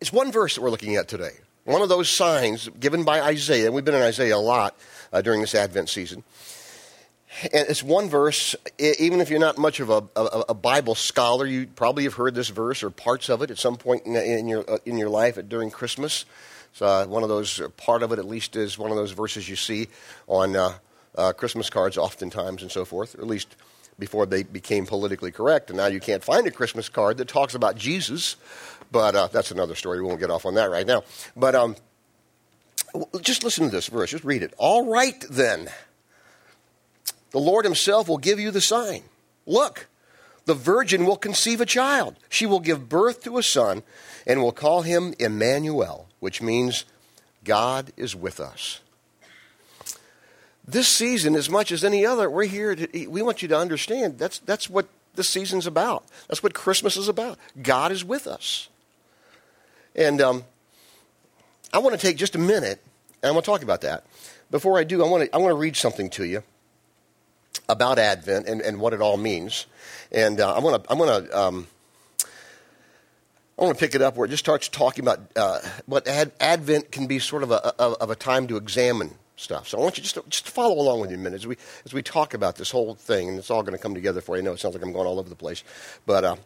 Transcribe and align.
it's 0.00 0.12
one 0.12 0.32
verse 0.32 0.54
that 0.54 0.62
we're 0.62 0.70
looking 0.70 0.96
at 0.96 1.08
today. 1.08 1.32
One 1.64 1.82
of 1.82 1.88
those 1.88 2.08
signs 2.08 2.68
given 2.80 3.04
by 3.04 3.20
Isaiah. 3.20 3.70
We've 3.70 3.84
been 3.84 3.94
in 3.94 4.02
Isaiah 4.02 4.36
a 4.36 4.38
lot 4.38 4.74
uh, 5.12 5.20
during 5.20 5.40
this 5.40 5.54
Advent 5.54 5.88
season. 5.88 6.24
And 7.42 7.68
it's 7.68 7.82
one 7.82 8.08
verse, 8.08 8.56
even 8.78 9.20
if 9.20 9.30
you're 9.30 9.38
not 9.38 9.56
much 9.56 9.78
of 9.78 9.88
a, 9.88 10.02
a, 10.16 10.44
a, 10.48 10.54
Bible 10.54 10.96
scholar, 10.96 11.46
you 11.46 11.68
probably 11.68 12.02
have 12.04 12.14
heard 12.14 12.34
this 12.34 12.48
verse 12.48 12.82
or 12.82 12.90
parts 12.90 13.28
of 13.28 13.40
it 13.40 13.52
at 13.52 13.58
some 13.58 13.76
point 13.76 14.04
in, 14.04 14.16
in 14.16 14.48
your, 14.48 14.68
uh, 14.68 14.78
in 14.84 14.98
your 14.98 15.08
life 15.08 15.38
during 15.48 15.70
Christmas. 15.70 16.24
It's 16.72 16.82
uh, 16.82 17.06
one 17.06 17.22
of 17.22 17.28
those, 17.28 17.60
part 17.76 18.02
of 18.02 18.10
it 18.10 18.18
at 18.18 18.24
least 18.24 18.56
is 18.56 18.78
one 18.78 18.90
of 18.90 18.96
those 18.96 19.12
verses 19.12 19.48
you 19.48 19.54
see 19.54 19.86
on 20.26 20.56
uh, 20.56 20.74
uh, 21.16 21.32
Christmas 21.32 21.70
cards 21.70 21.96
oftentimes 21.96 22.62
and 22.62 22.70
so 22.70 22.84
forth, 22.84 23.14
or 23.14 23.20
at 23.20 23.28
least 23.28 23.54
before 23.98 24.26
they 24.26 24.42
became 24.42 24.86
politically 24.86 25.30
correct. 25.30 25.70
And 25.70 25.76
now 25.76 25.86
you 25.86 26.00
can't 26.00 26.24
find 26.24 26.46
a 26.48 26.50
Christmas 26.50 26.88
card 26.88 27.18
that 27.18 27.28
talks 27.28 27.54
about 27.54 27.76
Jesus, 27.76 28.36
but 28.90 29.14
uh, 29.14 29.28
that's 29.28 29.50
another 29.50 29.74
story. 29.74 30.00
We 30.00 30.06
won't 30.06 30.20
get 30.20 30.30
off 30.30 30.46
on 30.46 30.54
that 30.54 30.70
right 30.70 30.86
now. 30.86 31.02
But 31.36 31.54
um, 31.54 31.76
just 33.20 33.44
listen 33.44 33.64
to 33.64 33.70
this 33.70 33.88
verse, 33.88 34.10
just 34.10 34.24
read 34.24 34.42
it. 34.42 34.54
All 34.58 34.86
right 34.86 35.24
then. 35.30 35.68
The 37.30 37.38
Lord 37.38 37.64
Himself 37.64 38.08
will 38.08 38.18
give 38.18 38.40
you 38.40 38.50
the 38.50 38.60
sign. 38.60 39.04
Look, 39.46 39.86
the 40.46 40.54
virgin 40.54 41.06
will 41.06 41.16
conceive 41.16 41.60
a 41.60 41.66
child. 41.66 42.16
She 42.28 42.46
will 42.46 42.60
give 42.60 42.88
birth 42.88 43.22
to 43.24 43.38
a 43.38 43.42
son 43.42 43.82
and 44.26 44.42
will 44.42 44.52
call 44.52 44.82
him 44.82 45.14
Emmanuel, 45.18 46.08
which 46.18 46.42
means 46.42 46.84
God 47.44 47.92
is 47.96 48.16
with 48.16 48.40
us. 48.40 48.80
This 50.66 50.88
season, 50.88 51.34
as 51.34 51.48
much 51.48 51.72
as 51.72 51.84
any 51.84 52.04
other, 52.04 52.28
we're 52.28 52.44
here 52.44 52.74
to, 52.74 53.06
we 53.06 53.22
want 53.22 53.42
you 53.42 53.48
to 53.48 53.56
understand 53.56 54.18
that's, 54.18 54.38
that's 54.40 54.68
what 54.68 54.88
this 55.14 55.28
season's 55.28 55.66
about. 55.66 56.04
That's 56.28 56.42
what 56.42 56.54
Christmas 56.54 56.96
is 56.96 57.08
about. 57.08 57.38
God 57.60 57.92
is 57.92 58.04
with 58.04 58.26
us. 58.26 58.68
And 59.94 60.20
um, 60.20 60.44
I 61.72 61.78
want 61.78 61.98
to 61.98 62.06
take 62.06 62.16
just 62.16 62.34
a 62.34 62.38
minute, 62.38 62.82
and 63.22 63.28
I'm 63.28 63.32
going 63.32 63.42
to 63.42 63.46
talk 63.46 63.62
about 63.62 63.80
that. 63.82 64.04
Before 64.50 64.78
I 64.78 64.84
do, 64.84 65.04
I 65.04 65.08
want 65.08 65.24
to, 65.24 65.34
I 65.34 65.38
want 65.38 65.52
to 65.52 65.56
read 65.56 65.76
something 65.76 66.10
to 66.10 66.24
you 66.24 66.42
about 67.68 67.98
Advent 67.98 68.46
and, 68.46 68.60
and 68.60 68.80
what 68.80 68.92
it 68.92 69.00
all 69.00 69.16
means. 69.16 69.66
And 70.10 70.40
uh, 70.40 70.54
I'm 70.54 70.62
going 70.62 70.80
to 70.80 70.90
I'm 70.90 70.98
going 70.98 71.24
to 71.24 71.38
um, 71.38 71.66
I 73.58 73.64
want 73.64 73.76
to 73.76 73.84
pick 73.84 73.94
it 73.94 74.02
up 74.02 74.16
where 74.16 74.26
it 74.26 74.30
just 74.30 74.42
starts 74.42 74.68
talking 74.68 75.04
about 75.04 75.20
uh, 75.36 75.60
what 75.86 76.08
ad, 76.08 76.32
Advent 76.40 76.90
can 76.90 77.06
be 77.06 77.18
sort 77.18 77.42
of 77.42 77.50
a, 77.50 77.74
a, 77.78 77.82
of 77.82 78.10
a 78.10 78.16
time 78.16 78.46
to 78.48 78.56
examine 78.56 79.14
stuff. 79.36 79.68
So 79.68 79.78
I 79.78 79.82
want 79.82 79.98
you 79.98 80.02
just 80.02 80.14
to, 80.14 80.24
just 80.28 80.46
to 80.46 80.52
follow 80.52 80.80
along 80.80 81.00
with 81.00 81.10
me 81.10 81.16
a 81.16 81.18
minute 81.18 81.36
as 81.36 81.46
we 81.46 81.56
as 81.84 81.92
we 81.92 82.02
talk 82.02 82.34
about 82.34 82.56
this 82.56 82.70
whole 82.70 82.94
thing, 82.94 83.28
and 83.28 83.38
it's 83.38 83.50
all 83.50 83.62
going 83.62 83.76
to 83.76 83.82
come 83.82 83.94
together 83.94 84.20
for 84.20 84.36
you. 84.36 84.42
I 84.42 84.44
know 84.44 84.52
it 84.52 84.60
sounds 84.60 84.74
like 84.74 84.82
I'm 84.82 84.92
going 84.92 85.06
all 85.06 85.18
over 85.18 85.28
the 85.28 85.36
place, 85.36 85.62
but 86.06 86.24
uh, 86.24 86.36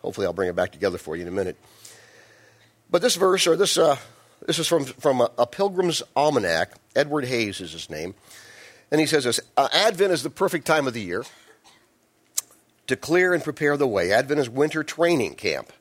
hopefully 0.00 0.26
I'll 0.26 0.32
bring 0.32 0.48
it 0.48 0.56
back 0.56 0.72
together 0.72 0.96
for 0.96 1.16
you 1.16 1.22
in 1.22 1.28
a 1.28 1.32
minute. 1.32 1.56
But 2.90 3.02
this 3.02 3.16
verse, 3.16 3.46
or 3.46 3.56
this 3.56 3.76
uh, 3.78 3.96
this 4.46 4.58
is 4.58 4.68
from 4.68 4.84
from 4.84 5.20
a, 5.20 5.30
a 5.38 5.46
Pilgrim's 5.46 6.02
Almanac. 6.14 6.72
Edward 6.94 7.24
Hays 7.24 7.60
is 7.60 7.72
his 7.72 7.90
name. 7.90 8.14
And 8.90 9.00
he 9.00 9.06
says 9.06 9.24
this 9.24 9.40
uh, 9.56 9.68
Advent 9.72 10.12
is 10.12 10.22
the 10.22 10.30
perfect 10.30 10.66
time 10.66 10.86
of 10.86 10.94
the 10.94 11.02
year 11.02 11.24
to 12.86 12.96
clear 12.96 13.34
and 13.34 13.42
prepare 13.42 13.76
the 13.76 13.88
way. 13.88 14.12
Advent 14.12 14.40
is 14.40 14.48
winter 14.48 14.84
training 14.84 15.34
camp 15.34 15.72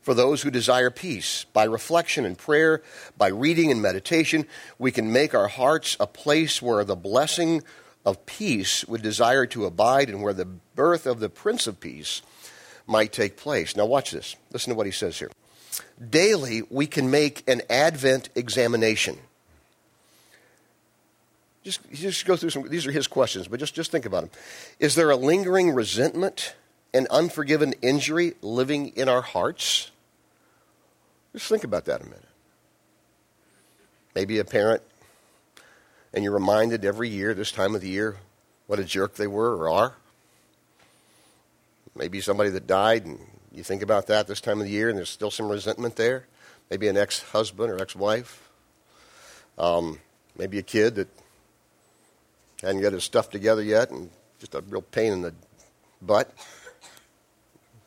for 0.00 0.14
those 0.14 0.42
who 0.42 0.50
desire 0.50 0.90
peace. 0.90 1.44
By 1.52 1.64
reflection 1.64 2.24
and 2.24 2.38
prayer, 2.38 2.82
by 3.18 3.28
reading 3.28 3.72
and 3.72 3.82
meditation, 3.82 4.46
we 4.78 4.92
can 4.92 5.12
make 5.12 5.34
our 5.34 5.48
hearts 5.48 5.96
a 5.98 6.06
place 6.06 6.62
where 6.62 6.84
the 6.84 6.94
blessing 6.94 7.62
of 8.04 8.24
peace 8.24 8.86
would 8.86 9.02
desire 9.02 9.46
to 9.46 9.66
abide 9.66 10.08
and 10.08 10.22
where 10.22 10.32
the 10.32 10.44
birth 10.44 11.06
of 11.06 11.18
the 11.18 11.28
Prince 11.28 11.66
of 11.66 11.80
Peace 11.80 12.22
might 12.86 13.12
take 13.12 13.36
place. 13.36 13.74
Now, 13.74 13.86
watch 13.86 14.12
this. 14.12 14.36
Listen 14.52 14.70
to 14.70 14.76
what 14.76 14.86
he 14.86 14.92
says 14.92 15.18
here. 15.18 15.30
Daily, 16.10 16.62
we 16.70 16.86
can 16.86 17.10
make 17.10 17.48
an 17.48 17.62
Advent 17.70 18.28
examination 18.34 19.18
just, 21.66 21.90
just 21.92 22.26
go 22.26 22.36
through 22.36 22.50
some, 22.50 22.68
these 22.68 22.86
are 22.86 22.92
his 22.92 23.08
questions, 23.08 23.48
but 23.48 23.58
just, 23.58 23.74
just 23.74 23.90
think 23.90 24.06
about 24.06 24.20
them. 24.20 24.30
Is 24.78 24.94
there 24.94 25.10
a 25.10 25.16
lingering 25.16 25.72
resentment 25.72 26.54
and 26.94 27.08
unforgiven 27.08 27.74
injury 27.82 28.34
living 28.40 28.90
in 28.90 29.08
our 29.08 29.20
hearts? 29.20 29.90
Just 31.32 31.48
think 31.48 31.64
about 31.64 31.86
that 31.86 32.02
a 32.02 32.04
minute. 32.04 32.22
Maybe 34.14 34.38
a 34.38 34.44
parent, 34.44 34.80
and 36.14 36.22
you're 36.22 36.32
reminded 36.32 36.84
every 36.84 37.08
year, 37.08 37.34
this 37.34 37.50
time 37.50 37.74
of 37.74 37.80
the 37.80 37.88
year, 37.88 38.16
what 38.68 38.78
a 38.78 38.84
jerk 38.84 39.16
they 39.16 39.26
were 39.26 39.56
or 39.56 39.68
are. 39.68 39.94
Maybe 41.96 42.20
somebody 42.20 42.50
that 42.50 42.68
died, 42.68 43.06
and 43.06 43.18
you 43.56 43.64
think 43.64 43.82
about 43.82 44.06
that 44.08 44.26
this 44.26 44.40
time 44.40 44.60
of 44.60 44.66
the 44.66 44.72
year, 44.72 44.88
and 44.88 44.98
there's 44.98 45.10
still 45.10 45.30
some 45.30 45.48
resentment 45.48 45.96
there. 45.96 46.26
Maybe 46.70 46.88
an 46.88 46.96
ex 46.96 47.22
husband 47.22 47.70
or 47.70 47.80
ex 47.80 47.96
wife. 47.96 48.48
Um, 49.58 50.00
maybe 50.36 50.58
a 50.58 50.62
kid 50.62 50.96
that 50.96 51.08
Hadn't 52.62 52.80
got 52.80 52.92
his 52.92 53.04
stuff 53.04 53.28
together 53.30 53.62
yet, 53.62 53.90
and 53.90 54.10
just 54.38 54.54
a 54.54 54.62
real 54.62 54.82
pain 54.82 55.12
in 55.12 55.22
the 55.22 55.34
butt, 56.00 56.32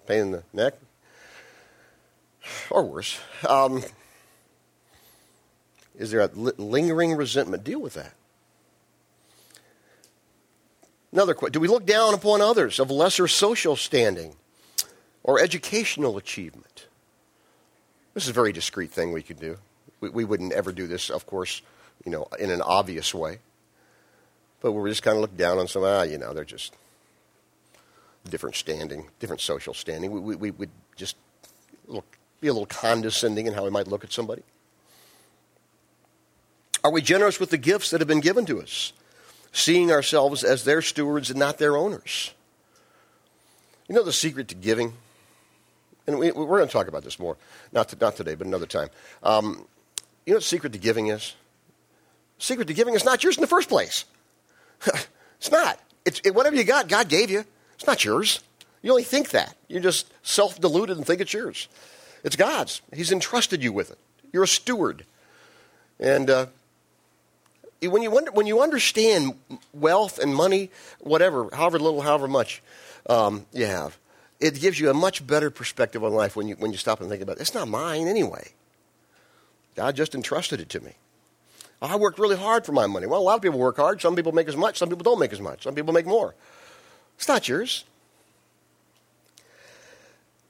pain 0.07 0.21
in 0.21 0.31
the 0.31 0.43
neck, 0.53 0.75
or 2.69 2.83
worse. 2.83 3.19
Um, 3.47 3.83
is 5.97 6.11
there 6.11 6.21
a 6.21 6.27
lingering 6.27 7.15
resentment? 7.15 7.63
Deal 7.63 7.81
with 7.81 7.95
that. 7.95 8.13
Another 11.11 11.33
question 11.33 11.53
Do 11.53 11.59
we 11.59 11.67
look 11.67 11.87
down 11.87 12.13
upon 12.13 12.39
others 12.39 12.79
of 12.79 12.91
lesser 12.91 13.27
social 13.27 13.75
standing 13.75 14.35
or 15.23 15.39
educational 15.39 16.17
achievement? 16.17 16.87
This 18.13 18.23
is 18.23 18.29
a 18.29 18.33
very 18.33 18.51
discreet 18.51 18.91
thing 18.91 19.11
we 19.11 19.23
could 19.23 19.39
do. 19.39 19.57
We, 20.01 20.09
we 20.09 20.25
wouldn't 20.25 20.53
ever 20.53 20.71
do 20.71 20.87
this, 20.87 21.09
of 21.09 21.25
course, 21.25 21.61
you 22.05 22.11
know, 22.11 22.27
in 22.39 22.51
an 22.51 22.61
obvious 22.61 23.13
way. 23.13 23.39
But 24.61 24.73
we 24.73 24.89
just 24.89 25.03
kind 25.03 25.15
of 25.15 25.21
look 25.21 25.37
down 25.37 25.57
on 25.57 25.67
some, 25.67 25.83
ah, 25.83 26.01
you 26.01 26.17
know, 26.17 26.33
they're 26.33 26.43
just 26.43 26.75
different 28.29 28.55
standing, 28.55 29.07
different 29.19 29.41
social 29.41 29.73
standing. 29.73 30.11
We, 30.11 30.19
we, 30.19 30.35
we 30.35 30.51
would 30.51 30.69
just 30.95 31.15
look, 31.87 32.17
be 32.41 32.47
a 32.47 32.53
little 32.53 32.65
condescending 32.65 33.47
in 33.47 33.53
how 33.53 33.63
we 33.63 33.69
might 33.69 33.87
look 33.87 34.03
at 34.03 34.11
somebody. 34.11 34.43
Are 36.83 36.91
we 36.91 37.01
generous 37.01 37.39
with 37.39 37.49
the 37.49 37.57
gifts 37.57 37.91
that 37.91 37.99
have 37.99 38.07
been 38.07 38.21
given 38.21 38.45
to 38.45 38.61
us, 38.61 38.93
seeing 39.51 39.91
ourselves 39.91 40.43
as 40.43 40.63
their 40.63 40.81
stewards 40.81 41.29
and 41.29 41.37
not 41.37 41.57
their 41.57 41.75
owners? 41.75 42.33
You 43.87 43.95
know 43.95 44.03
the 44.03 44.13
secret 44.13 44.47
to 44.49 44.55
giving? 44.55 44.93
And 46.09 46.17
we, 46.17 46.29
are 46.29 46.33
going 46.33 46.65
to 46.65 46.73
talk 46.73 46.87
about 46.87 47.03
this 47.03 47.19
more, 47.19 47.37
not, 47.71 47.89
to, 47.89 47.97
not 48.01 48.15
today, 48.15 48.33
but 48.33 48.47
another 48.47 48.65
time. 48.65 48.89
Um, 49.21 49.67
you 50.25 50.33
know 50.33 50.37
what 50.37 50.39
the 50.39 50.41
secret 50.41 50.73
to 50.73 50.79
giving 50.79 51.07
is? 51.07 51.35
secret 52.39 52.67
to 52.67 52.73
giving 52.73 52.95
is 52.95 53.05
not 53.05 53.23
yours 53.23 53.37
in 53.37 53.41
the 53.41 53.47
first 53.47 53.69
place. 53.69 54.05
it's 55.37 55.51
not. 55.51 55.79
It's, 56.05 56.19
it, 56.23 56.33
whatever 56.33 56.55
you 56.55 56.63
got, 56.63 56.87
God 56.87 57.09
gave 57.09 57.29
you. 57.29 57.45
It's 57.75 57.85
not 57.85 58.03
yours. 58.03 58.41
You 58.81 58.91
only 58.91 59.03
think 59.03 59.29
that. 59.31 59.55
You're 59.67 59.81
just 59.81 60.11
self 60.23 60.59
deluded 60.59 60.97
and 60.97 61.05
think 61.05 61.21
it's 61.21 61.33
yours. 61.33 61.67
It's 62.23 62.35
God's. 62.35 62.81
He's 62.93 63.11
entrusted 63.11 63.61
you 63.61 63.71
with 63.71 63.91
it. 63.91 63.99
You're 64.33 64.43
a 64.43 64.47
steward. 64.47 65.05
And 65.99 66.29
uh, 66.29 66.47
when, 67.83 68.01
you 68.01 68.09
wonder, 68.09 68.31
when 68.31 68.47
you 68.47 68.61
understand 68.61 69.33
wealth 69.73 70.17
and 70.17 70.33
money, 70.33 70.71
whatever, 70.99 71.49
however 71.53 71.77
little, 71.77 72.01
however 72.01 72.27
much 72.27 72.63
um, 73.09 73.45
you 73.53 73.65
have, 73.65 73.97
it 74.39 74.59
gives 74.59 74.79
you 74.79 74.89
a 74.89 74.93
much 74.93 75.25
better 75.25 75.49
perspective 75.49 76.03
on 76.03 76.13
life 76.13 76.35
when 76.35 76.47
you, 76.47 76.55
when 76.55 76.71
you 76.71 76.77
stop 76.77 77.01
and 77.01 77.09
think 77.09 77.21
about 77.21 77.37
it. 77.37 77.41
It's 77.41 77.53
not 77.53 77.67
mine 77.67 78.07
anyway. 78.07 78.49
God 79.75 79.95
just 79.95 80.15
entrusted 80.15 80.59
it 80.59 80.69
to 80.69 80.79
me. 80.81 80.93
I 81.81 81.95
worked 81.95 82.19
really 82.19 82.35
hard 82.35 82.65
for 82.65 82.73
my 82.73 82.87
money. 82.87 83.07
Well, 83.07 83.21
a 83.21 83.23
lot 83.23 83.35
of 83.35 83.41
people 83.41 83.59
work 83.59 83.77
hard. 83.77 84.01
Some 84.01 84.15
people 84.15 84.33
make 84.33 84.49
as 84.49 84.57
much. 84.57 84.77
Some 84.77 84.89
people 84.89 85.03
don't 85.03 85.19
make 85.19 85.31
as 85.31 85.39
much. 85.39 85.63
Some 85.63 85.75
people 85.75 85.93
make 85.93 86.05
more. 86.05 86.35
It's 87.17 87.27
not 87.27 87.47
yours. 87.47 87.85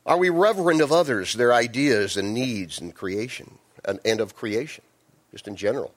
Are 0.06 0.18
we 0.18 0.30
reverent 0.30 0.82
of 0.82 0.92
others, 0.92 1.34
their 1.34 1.54
ideas 1.54 2.18
and 2.18 2.34
needs 2.34 2.82
and 2.82 2.96
creation, 2.96 3.60
and, 3.86 4.00
and 4.04 4.20
of 4.20 4.36
creation, 4.36 4.84
just 5.32 5.48
in 5.48 5.56
general? 5.56 5.94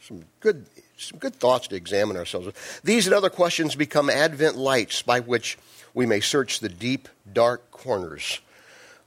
Some 0.00 0.24
good, 0.40 0.66
some 0.96 1.20
good 1.20 1.36
thoughts 1.36 1.68
to 1.68 1.76
examine 1.76 2.16
ourselves 2.16 2.46
with. 2.46 2.82
These 2.82 3.06
and 3.06 3.14
other 3.14 3.30
questions 3.30 3.76
become 3.76 4.10
Advent 4.10 4.56
lights 4.56 5.02
by 5.02 5.20
which 5.20 5.58
we 5.94 6.04
may 6.04 6.20
search 6.20 6.60
the 6.60 6.68
deep, 6.68 7.08
dark 7.32 7.70
corners 7.70 8.40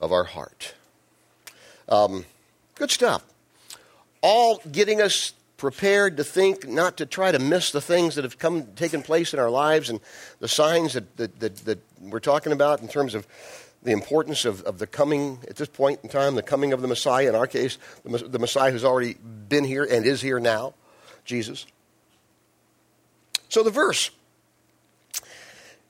of 0.01 0.12
our 0.12 0.24
heart. 0.24 0.74
Um, 1.88 2.25
good 2.75 2.92
stuff 2.92 3.24
all 4.22 4.62
getting 4.72 5.01
us 5.01 5.34
prepared 5.57 6.18
to 6.18 6.24
think, 6.24 6.68
not 6.68 6.98
to 6.98 7.06
try 7.06 7.31
to 7.31 7.39
miss 7.39 7.72
the 7.72 7.81
things 7.81 8.16
that 8.16 8.24
have 8.24 8.38
come 8.38 8.66
taken 8.75 9.01
place 9.01 9.34
in 9.34 9.39
our 9.39 9.50
lives 9.50 9.89
and 9.89 10.00
the 10.39 10.48
signs 10.48 10.94
that, 10.94 11.18
that, 11.18 11.39
that, 11.39 11.56
that 11.57 11.80
we're 12.01 12.19
talking 12.19 12.51
about 12.51 12.81
in 12.81 12.88
terms 12.88 13.16
of 13.16 13.25
the 13.83 13.92
importance 13.92 14.45
of, 14.45 14.62
of 14.63 14.80
the 14.80 14.88
coming, 14.88 15.40
at 15.50 15.56
this 15.56 15.69
point 15.69 16.00
in 16.04 16.10
time, 16.10 16.36
the 16.36 16.44
coming 16.44 16.74
of 16.74 16.81
the 16.81 16.88
Messiah. 16.88 17.30
In 17.30 17.36
our 17.36 17.48
case, 17.48 17.78
the, 18.04 18.18
the 18.18 18.40
Messiah 18.40 18.72
who's 18.72 18.83
already 18.83 19.13
been 19.13 19.63
here 19.63 19.88
and 19.90 20.06
is 20.06 20.22
here 20.22 20.40
now, 20.40 20.74
Jesus. 21.25 21.66
So 23.50 23.63
the 23.63 23.72
verse 23.72 24.12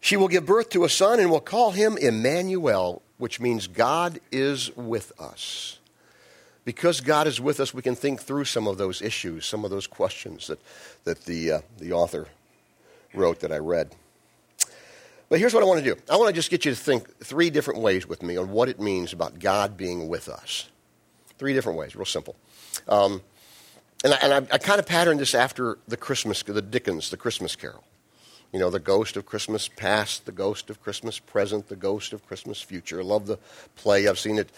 She 0.07 0.15
will 0.15 0.29
give 0.29 0.45
birth 0.45 0.69
to 0.69 0.85
a 0.85 0.89
son 0.89 1.19
and 1.19 1.29
will 1.29 1.41
call 1.41 1.71
him 1.71 1.97
Emmanuel, 1.97 3.01
which 3.17 3.41
means 3.41 3.67
God 3.67 4.21
is 4.31 4.73
with 4.77 5.11
us. 5.19 5.79
Because 6.63 7.01
God 7.01 7.27
is 7.27 7.41
with 7.41 7.59
us, 7.59 7.73
we 7.73 7.81
can 7.81 7.93
think 7.93 8.21
through 8.21 8.45
some 8.45 8.69
of 8.69 8.77
those 8.77 9.01
issues, 9.01 9.45
some 9.45 9.65
of 9.65 9.69
those 9.69 9.85
questions 9.85 10.47
that, 10.47 10.61
that 11.03 11.25
the, 11.25 11.51
uh, 11.51 11.61
the 11.77 11.91
author 11.91 12.29
wrote 13.13 13.41
that 13.41 13.51
I 13.51 13.57
read. 13.57 13.95
But 15.27 15.39
here's 15.39 15.53
what 15.53 15.61
I 15.61 15.65
want 15.65 15.83
to 15.83 15.93
do 15.93 15.99
I 16.09 16.15
want 16.15 16.29
to 16.29 16.33
just 16.33 16.51
get 16.51 16.63
you 16.63 16.71
to 16.71 16.77
think 16.77 17.19
three 17.19 17.49
different 17.49 17.81
ways 17.81 18.07
with 18.07 18.23
me 18.23 18.37
on 18.37 18.49
what 18.51 18.69
it 18.69 18.79
means 18.79 19.11
about 19.11 19.39
God 19.39 19.75
being 19.75 20.07
with 20.07 20.29
us. 20.29 20.69
Three 21.37 21.51
different 21.51 21.77
ways, 21.77 21.97
real 21.97 22.05
simple. 22.05 22.37
Um, 22.87 23.21
and 24.05 24.13
I, 24.13 24.37
I, 24.37 24.47
I 24.53 24.57
kind 24.57 24.79
of 24.79 24.85
patterned 24.85 25.19
this 25.19 25.35
after 25.35 25.79
the 25.85 25.97
Christmas, 25.97 26.43
the 26.43 26.61
Dickens, 26.61 27.09
the 27.09 27.17
Christmas 27.17 27.57
Carol. 27.57 27.83
You 28.53 28.59
know, 28.59 28.69
the 28.69 28.79
ghost 28.79 29.17
of 29.17 29.25
Christmas 29.25 29.67
past, 29.67 30.25
the 30.25 30.31
ghost 30.31 30.69
of 30.69 30.81
Christmas 30.81 31.19
present, 31.19 31.67
the 31.67 31.75
ghost 31.75 32.13
of 32.13 32.25
Christmas 32.25 32.61
future. 32.61 33.01
I 33.01 33.03
love 33.03 33.27
the 33.27 33.39
play. 33.75 34.07
I've 34.07 34.19
seen 34.19 34.37
it 34.37 34.49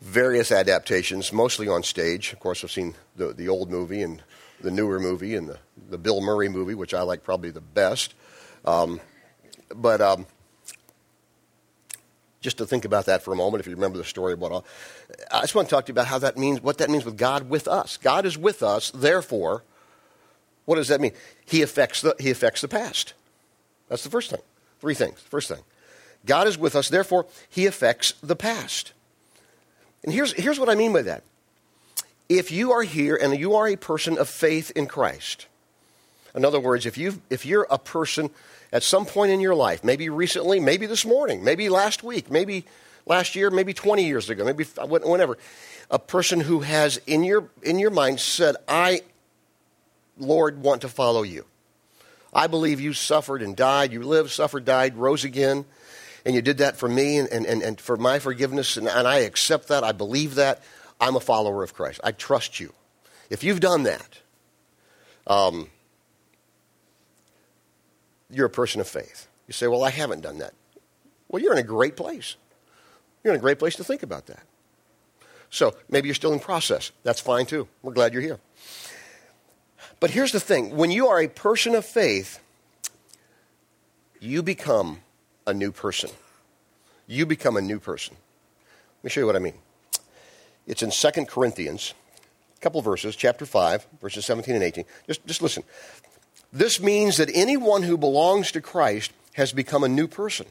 various 0.00 0.50
adaptations, 0.50 1.32
mostly 1.32 1.68
on 1.68 1.82
stage. 1.82 2.32
Of 2.32 2.40
course, 2.40 2.64
I've 2.64 2.70
seen 2.70 2.94
the, 3.16 3.32
the 3.32 3.48
old 3.48 3.70
movie 3.70 4.02
and 4.02 4.22
the 4.60 4.70
newer 4.70 4.98
movie 4.98 5.34
and 5.34 5.48
the, 5.48 5.58
the 5.90 5.98
Bill 5.98 6.20
Murray 6.20 6.48
movie, 6.48 6.74
which 6.74 6.94
I 6.94 7.02
like 7.02 7.22
probably 7.22 7.50
the 7.50 7.60
best. 7.60 8.14
Um, 8.64 9.00
but 9.74 10.00
um, 10.00 10.26
just 12.40 12.58
to 12.58 12.66
think 12.66 12.84
about 12.84 13.06
that 13.06 13.22
for 13.22 13.32
a 13.32 13.36
moment, 13.36 13.60
if 13.60 13.66
you 13.66 13.74
remember 13.74 13.98
the 13.98 14.04
story 14.04 14.32
about 14.32 14.52
all, 14.52 14.64
I 15.30 15.42
just 15.42 15.54
want 15.54 15.68
to 15.68 15.74
talk 15.74 15.86
to 15.86 15.90
you 15.90 15.94
about 15.94 16.06
how 16.06 16.18
that 16.18 16.36
means, 16.36 16.62
what 16.62 16.78
that 16.78 16.90
means 16.90 17.04
with 17.04 17.16
God 17.16 17.48
with 17.48 17.68
us. 17.68 17.96
God 17.96 18.26
is 18.26 18.36
with 18.38 18.62
us, 18.62 18.90
therefore, 18.90 19.64
what 20.64 20.76
does 20.76 20.88
that 20.88 21.00
mean? 21.00 21.12
He 21.44 21.62
affects 21.62 22.00
the, 22.00 22.16
he 22.18 22.30
affects 22.30 22.60
the 22.60 22.68
past. 22.68 23.14
That's 23.88 24.04
the 24.04 24.10
first 24.10 24.30
thing. 24.30 24.40
Three 24.80 24.94
things. 24.94 25.20
First 25.20 25.48
thing. 25.48 25.62
God 26.26 26.46
is 26.46 26.56
with 26.56 26.74
us, 26.74 26.88
therefore, 26.88 27.26
he 27.48 27.66
affects 27.66 28.14
the 28.22 28.36
past. 28.36 28.92
And 30.02 30.12
here's, 30.12 30.32
here's 30.32 30.58
what 30.58 30.68
I 30.68 30.74
mean 30.74 30.92
by 30.92 31.02
that. 31.02 31.22
If 32.28 32.50
you 32.50 32.72
are 32.72 32.82
here 32.82 33.16
and 33.20 33.38
you 33.38 33.54
are 33.54 33.68
a 33.68 33.76
person 33.76 34.16
of 34.18 34.28
faith 34.28 34.70
in 34.74 34.86
Christ, 34.86 35.46
in 36.34 36.44
other 36.44 36.60
words, 36.60 36.86
if, 36.86 36.96
you 36.96 37.20
if 37.28 37.44
you're 37.44 37.66
a 37.70 37.78
person 37.78 38.30
at 38.72 38.82
some 38.82 39.06
point 39.06 39.30
in 39.32 39.40
your 39.40 39.54
life, 39.54 39.84
maybe 39.84 40.08
recently, 40.08 40.60
maybe 40.60 40.86
this 40.86 41.04
morning, 41.04 41.44
maybe 41.44 41.68
last 41.68 42.02
week, 42.02 42.30
maybe 42.30 42.64
last 43.06 43.36
year, 43.36 43.50
maybe 43.50 43.74
20 43.74 44.04
years 44.04 44.30
ago, 44.30 44.44
maybe 44.44 44.64
whenever, 44.64 45.38
a 45.90 45.98
person 45.98 46.40
who 46.40 46.60
has 46.60 46.98
in 47.06 47.22
your, 47.22 47.48
in 47.62 47.78
your 47.78 47.90
mind 47.90 48.18
said, 48.18 48.56
I, 48.66 49.02
Lord, 50.18 50.62
want 50.62 50.82
to 50.82 50.88
follow 50.88 51.22
you. 51.22 51.44
I 52.32 52.46
believe 52.46 52.80
you 52.80 52.92
suffered 52.92 53.42
and 53.42 53.56
died, 53.56 53.92
you 53.92 54.02
lived, 54.02 54.30
suffered, 54.30 54.64
died, 54.64 54.96
rose 54.96 55.24
again, 55.24 55.64
and 56.24 56.34
you 56.34 56.42
did 56.42 56.58
that 56.58 56.76
for 56.76 56.88
me 56.88 57.18
and, 57.18 57.28
and, 57.30 57.62
and 57.62 57.80
for 57.80 57.96
my 57.96 58.18
forgiveness, 58.18 58.76
and, 58.76 58.88
and 58.88 59.06
I 59.06 59.18
accept 59.18 59.68
that, 59.68 59.84
I 59.84 59.92
believe 59.92 60.36
that. 60.36 60.62
I'm 61.00 61.16
a 61.16 61.20
follower 61.20 61.62
of 61.62 61.74
Christ. 61.74 62.00
I 62.02 62.12
trust 62.12 62.60
you. 62.60 62.72
If 63.28 63.44
you've 63.44 63.60
done 63.60 63.82
that, 63.82 64.20
um, 65.26 65.68
you're 68.30 68.46
a 68.46 68.50
person 68.50 68.80
of 68.80 68.88
faith. 68.88 69.28
You 69.46 69.52
say, 69.52 69.66
Well, 69.66 69.84
I 69.84 69.90
haven't 69.90 70.20
done 70.20 70.38
that. 70.38 70.54
Well, 71.28 71.42
you're 71.42 71.52
in 71.52 71.58
a 71.58 71.64
great 71.64 71.96
place. 71.96 72.36
You're 73.22 73.34
in 73.34 73.38
a 73.38 73.42
great 73.42 73.58
place 73.58 73.76
to 73.76 73.84
think 73.84 74.02
about 74.02 74.26
that. 74.26 74.42
So 75.50 75.74
maybe 75.88 76.08
you're 76.08 76.14
still 76.14 76.32
in 76.32 76.40
process. 76.40 76.90
That's 77.02 77.20
fine 77.20 77.46
too. 77.46 77.68
We're 77.82 77.92
glad 77.92 78.12
you're 78.12 78.22
here. 78.22 78.40
But 80.00 80.10
here's 80.10 80.32
the 80.32 80.40
thing 80.40 80.76
when 80.76 80.90
you 80.90 81.08
are 81.08 81.20
a 81.20 81.28
person 81.28 81.74
of 81.74 81.84
faith, 81.84 82.40
you 84.20 84.42
become 84.42 85.00
a 85.46 85.54
new 85.54 85.72
person. 85.72 86.10
You 87.06 87.26
become 87.26 87.56
a 87.56 87.60
new 87.60 87.78
person. 87.78 88.16
Let 88.98 89.04
me 89.04 89.10
show 89.10 89.20
you 89.20 89.26
what 89.26 89.36
I 89.36 89.40
mean. 89.40 89.54
It's 90.66 90.82
in 90.82 90.90
2 90.90 91.26
Corinthians, 91.26 91.92
a 92.56 92.60
couple 92.60 92.80
verses, 92.80 93.16
chapter 93.16 93.44
5, 93.44 93.86
verses 94.00 94.24
17 94.24 94.54
and 94.54 94.64
18. 94.64 94.84
Just, 95.06 95.26
just 95.26 95.42
listen. 95.42 95.62
This 96.52 96.80
means 96.80 97.18
that 97.18 97.30
anyone 97.34 97.82
who 97.82 97.98
belongs 97.98 98.50
to 98.52 98.62
Christ 98.62 99.12
has 99.34 99.52
become 99.52 99.84
a 99.84 99.88
new 99.88 100.06
person. 100.06 100.46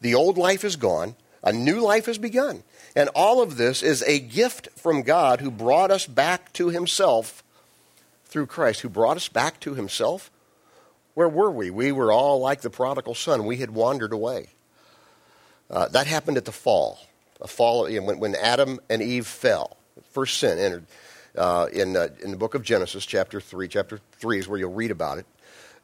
The 0.00 0.14
old 0.14 0.36
life 0.38 0.64
is 0.64 0.76
gone, 0.76 1.14
a 1.42 1.52
new 1.52 1.80
life 1.80 2.06
has 2.06 2.18
begun. 2.18 2.64
And 2.96 3.08
all 3.14 3.40
of 3.40 3.56
this 3.56 3.82
is 3.82 4.02
a 4.02 4.18
gift 4.18 4.68
from 4.76 5.02
God 5.02 5.40
who 5.40 5.50
brought 5.50 5.90
us 5.90 6.06
back 6.06 6.52
to 6.54 6.70
himself 6.70 7.44
through 8.28 8.46
Christ, 8.46 8.82
who 8.82 8.88
brought 8.88 9.16
us 9.16 9.28
back 9.28 9.58
to 9.60 9.74
himself. 9.74 10.30
Where 11.14 11.28
were 11.28 11.50
we? 11.50 11.70
We 11.70 11.90
were 11.90 12.12
all 12.12 12.40
like 12.40 12.60
the 12.60 12.70
prodigal 12.70 13.14
son. 13.14 13.46
We 13.46 13.56
had 13.56 13.70
wandered 13.70 14.12
away. 14.12 14.50
Uh, 15.70 15.88
that 15.88 16.06
happened 16.06 16.36
at 16.36 16.44
the 16.44 16.52
fall. 16.52 17.00
A 17.40 17.48
fall 17.48 17.84
when, 17.84 18.18
when, 18.18 18.34
Adam 18.34 18.80
and 18.88 19.02
Eve 19.02 19.26
fell. 19.26 19.76
First 20.10 20.38
sin 20.38 20.58
entered 20.58 20.86
uh, 21.36 21.66
in, 21.72 21.96
uh, 21.96 22.08
in 22.22 22.30
the 22.30 22.36
book 22.36 22.54
of 22.54 22.62
Genesis, 22.62 23.04
chapter 23.06 23.40
3. 23.40 23.68
Chapter 23.68 24.00
3 24.18 24.38
is 24.38 24.48
where 24.48 24.58
you'll 24.58 24.72
read 24.72 24.90
about 24.90 25.18
it. 25.18 25.26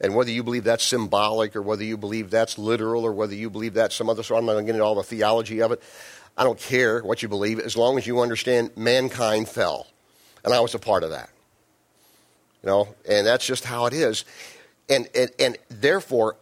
And 0.01 0.15
whether 0.15 0.31
you 0.31 0.43
believe 0.43 0.65
that's 0.65 0.83
symbolic 0.83 1.55
or 1.55 1.61
whether 1.61 1.83
you 1.83 1.97
believe 1.97 2.29
that's 2.29 2.57
literal 2.57 3.05
or 3.05 3.13
whether 3.13 3.33
you 3.33 3.49
believe 3.49 3.73
that's 3.73 3.95
some 3.95 4.09
other 4.09 4.23
sort, 4.23 4.39
I'm 4.39 4.45
not 4.45 4.53
going 4.53 4.65
to 4.65 4.67
get 4.67 4.75
into 4.75 4.85
all 4.85 4.95
the 4.95 5.03
theology 5.03 5.61
of 5.61 5.71
it. 5.71 5.81
I 6.37 6.43
don't 6.43 6.59
care 6.59 7.01
what 7.01 7.23
you 7.23 7.29
believe 7.29 7.59
as 7.59 7.77
long 7.77 7.97
as 7.97 8.05
you 8.05 8.19
understand 8.19 8.71
mankind 8.75 9.47
fell. 9.47 9.87
And 10.43 10.53
I 10.53 10.59
was 10.59 10.75
a 10.75 10.79
part 10.79 11.03
of 11.03 11.11
that. 11.11 11.29
You 12.65 12.71
know, 12.71 12.95
and 13.07 13.27
that's 13.27 13.45
just 13.45 13.63
how 13.63 13.85
it 13.85 13.93
is. 13.93 14.25
And, 14.89 15.07
and, 15.15 15.29
and 15.39 15.57
therefore, 15.69 16.35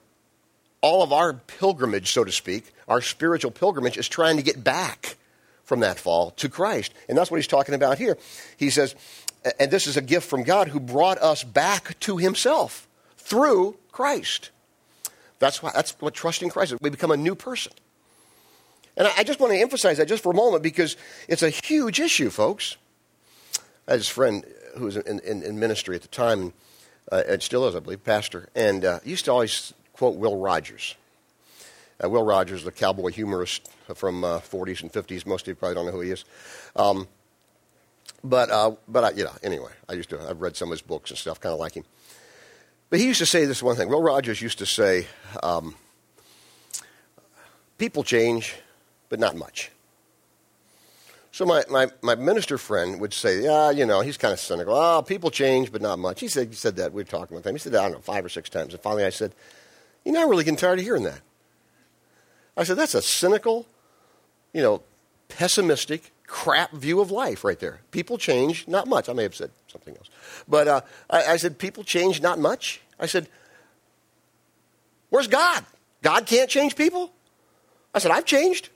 all 0.81 1.03
of 1.03 1.11
our 1.11 1.33
pilgrimage, 1.33 2.11
so 2.11 2.23
to 2.23 2.31
speak, 2.31 2.73
our 2.87 3.01
spiritual 3.01 3.51
pilgrimage 3.51 3.97
is 3.97 4.07
trying 4.07 4.37
to 4.37 4.43
get 4.43 4.63
back 4.63 5.17
from 5.65 5.81
that 5.81 5.99
fall 5.99 6.31
to 6.31 6.47
Christ. 6.47 6.93
And 7.09 7.17
that's 7.17 7.29
what 7.29 7.37
he's 7.37 7.47
talking 7.47 7.75
about 7.75 7.97
here. 7.97 8.17
He 8.57 8.69
says, 8.69 8.95
and 9.59 9.69
this 9.69 9.85
is 9.85 9.97
a 9.97 10.01
gift 10.01 10.29
from 10.29 10.43
God 10.43 10.69
who 10.69 10.79
brought 10.79 11.17
us 11.21 11.43
back 11.43 11.99
to 12.01 12.17
himself 12.17 12.87
through 13.17 13.77
Christ. 13.91 14.51
That's, 15.39 15.61
why, 15.61 15.71
that's 15.73 15.91
what 15.99 16.13
trusting 16.13 16.49
Christ 16.49 16.71
is. 16.73 16.79
We 16.81 16.89
become 16.89 17.11
a 17.11 17.17
new 17.17 17.35
person. 17.35 17.73
And 18.95 19.07
I, 19.07 19.11
I 19.19 19.23
just 19.23 19.41
want 19.41 19.51
to 19.51 19.59
emphasize 19.59 19.97
that 19.97 20.07
just 20.07 20.23
for 20.23 20.31
a 20.31 20.35
moment 20.35 20.63
because 20.63 20.95
it's 21.27 21.43
a 21.43 21.49
huge 21.49 21.99
issue, 21.99 22.29
folks. 22.29 22.77
This 23.85 24.07
friend 24.07 24.45
who 24.77 24.85
was 24.85 24.97
in, 24.97 25.19
in, 25.19 25.43
in 25.43 25.59
ministry 25.59 25.95
at 25.95 26.01
the 26.01 26.07
time, 26.07 26.53
uh, 27.11 27.23
and 27.27 27.41
still 27.41 27.67
is, 27.67 27.75
I 27.75 27.79
believe, 27.79 28.03
pastor, 28.03 28.49
and 28.55 28.85
uh, 28.85 28.99
used 29.03 29.25
to 29.25 29.31
always 29.31 29.73
quote 29.93 30.15
Will 30.15 30.37
Rogers. 30.37 30.95
Uh, 32.03 32.09
Will 32.09 32.23
Rogers, 32.23 32.63
the 32.63 32.71
cowboy 32.71 33.11
humorist 33.11 33.69
from 33.95 34.23
uh, 34.23 34.39
40s 34.39 34.81
and 34.81 34.91
50s. 34.91 35.25
Most 35.25 35.43
of 35.43 35.49
you 35.49 35.55
probably 35.55 35.75
don't 35.75 35.85
know 35.85 35.91
who 35.91 36.01
he 36.01 36.11
is. 36.11 36.25
Um, 36.75 37.07
but, 38.23 38.49
uh, 38.49 38.71
but 38.87 39.03
I, 39.03 39.11
you 39.11 39.23
know, 39.23 39.33
anyway, 39.44 39.71
I 39.87 39.94
used 39.94 40.09
to, 40.09 40.21
I've 40.21 40.42
read 40.42 40.56
some 40.56 40.69
of 40.69 40.71
his 40.71 40.81
books 40.81 41.11
and 41.11 41.18
stuff, 41.18 41.39
kind 41.39 41.53
of 41.53 41.59
like 41.59 41.73
him. 41.73 41.83
But 42.89 42.99
he 42.99 43.06
used 43.06 43.19
to 43.19 43.25
say 43.25 43.45
this 43.45 43.61
one 43.61 43.75
thing. 43.75 43.89
Will 43.89 44.01
Rogers 44.01 44.42
used 44.42 44.59
to 44.59 44.65
say, 44.65 45.07
um, 45.42 45.75
people 47.77 48.03
change, 48.03 48.56
but 49.09 49.19
not 49.19 49.35
much. 49.35 49.71
So 51.33 51.47
my, 51.47 51.63
my, 51.68 51.87
my 52.04 52.13
minister 52.13 52.59
friend 52.59 53.02
would 53.02 53.11
say, 53.11 53.42
yeah, 53.42 53.71
you 53.71 53.87
know, 53.87 54.02
he's 54.02 54.18
kind 54.18 54.33
of 54.33 54.40
cynical. 54.40 54.75
Oh, 54.75 55.02
people 55.02 55.31
change, 55.31 55.71
but 55.71 55.81
not 55.81 55.97
much. 55.97 56.19
He 56.19 56.28
said, 56.28 56.49
he 56.49 56.54
said 56.54 56.75
that. 56.75 56.94
We 56.94 57.02
were 57.02 57.07
talking 57.07 57.35
with 57.35 57.47
him. 57.47 57.56
He 57.56 57.59
said 57.59 57.71
that, 57.71 57.80
I 57.80 57.85
don't 57.85 57.94
know, 57.94 57.99
five 58.02 58.23
or 58.23 58.30
six 58.30 58.52
times. 58.52 58.71
And 58.71 58.83
finally 58.83 59.04
I 59.04 59.09
said, 59.09 59.33
you 60.06 60.11
know, 60.11 60.21
I'm 60.21 60.30
really 60.30 60.44
getting 60.44 60.57
tired 60.57 60.78
of 60.78 60.85
hearing 60.85 61.06
that. 61.06 61.21
I 62.56 62.63
said, 62.63 62.78
that's 62.78 62.94
a 62.94 63.02
cynical, 63.02 63.66
you 64.54 64.61
know, 64.61 64.83
pessimistic, 65.28 66.11
crap 66.28 66.71
view 66.71 67.02
of 67.02 67.09
life 67.09 67.44
right 67.44 67.59
there. 67.59 67.80
People 67.90 68.19
change, 68.19 68.68
not 68.68 68.87
much. 68.87 69.09
I 69.09 69.13
may 69.13 69.23
have 69.23 69.33
said 69.33 69.49
something 69.68 69.97
else. 69.97 70.11
But 70.47 70.68
uh, 70.68 70.81
I, 71.09 71.23
I 71.25 71.37
said, 71.37 71.57
people 71.57 71.83
change, 71.83 72.21
not 72.21 72.37
much. 72.37 72.80
I 72.99 73.07
said, 73.07 73.28
where's 75.09 75.28
God? 75.28 75.66
God 76.04 76.28
can't 76.28 76.47
change 76.47 76.75
people? 76.75 77.11
I 77.92 77.97
said, 77.97 78.11
I've 78.11 78.25
changed. 78.25 78.69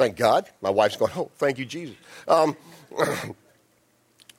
Thank 0.00 0.16
God. 0.16 0.48
My 0.62 0.70
wife's 0.70 0.96
going, 0.96 1.12
oh, 1.14 1.30
thank 1.36 1.58
you, 1.58 1.66
Jesus. 1.66 1.94
Um, 2.26 2.56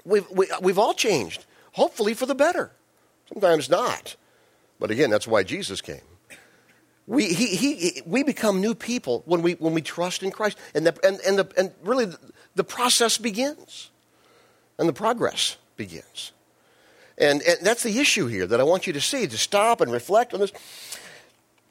we've, 0.03 0.27
we, 0.31 0.47
have 0.47 0.63
we 0.63 0.71
have 0.71 0.79
all 0.79 0.95
changed, 0.95 1.45
hopefully 1.73 2.15
for 2.15 2.25
the 2.25 2.33
better. 2.33 2.71
Sometimes 3.31 3.69
not. 3.69 4.15
But 4.79 4.89
again, 4.89 5.11
that's 5.11 5.27
why 5.27 5.43
Jesus 5.43 5.79
came. 5.79 6.01
We, 7.05 7.27
he, 7.31 7.55
he, 7.55 8.01
we 8.07 8.23
become 8.23 8.59
new 8.59 8.73
people 8.73 9.21
when 9.27 9.43
we, 9.43 9.53
when 9.53 9.75
we 9.75 9.83
trust 9.83 10.23
in 10.23 10.31
Christ. 10.31 10.57
And, 10.73 10.87
the, 10.87 10.97
and, 11.05 11.19
and, 11.27 11.37
the, 11.37 11.47
and 11.55 11.71
really, 11.83 12.05
the, 12.05 12.17
the 12.55 12.63
process 12.63 13.19
begins 13.19 13.91
and 14.79 14.89
the 14.89 14.93
progress 14.93 15.57
begins. 15.77 16.31
And, 17.19 17.43
and 17.43 17.59
that's 17.61 17.83
the 17.83 17.99
issue 17.99 18.25
here 18.25 18.47
that 18.47 18.59
I 18.59 18.63
want 18.63 18.87
you 18.87 18.93
to 18.93 19.01
see, 19.01 19.27
to 19.27 19.37
stop 19.37 19.79
and 19.79 19.91
reflect 19.91 20.33
on 20.33 20.39
this. 20.39 20.53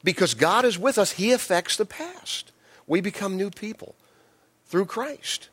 Because 0.01 0.33
God 0.33 0.63
is 0.63 0.79
with 0.79 0.97
us, 0.97 1.11
He 1.11 1.33
affects 1.33 1.75
the 1.75 1.85
past. 1.85 2.50
We 2.91 2.99
become 2.99 3.37
new 3.37 3.51
people 3.51 3.95
through 4.65 4.83
Christ. 4.83 5.47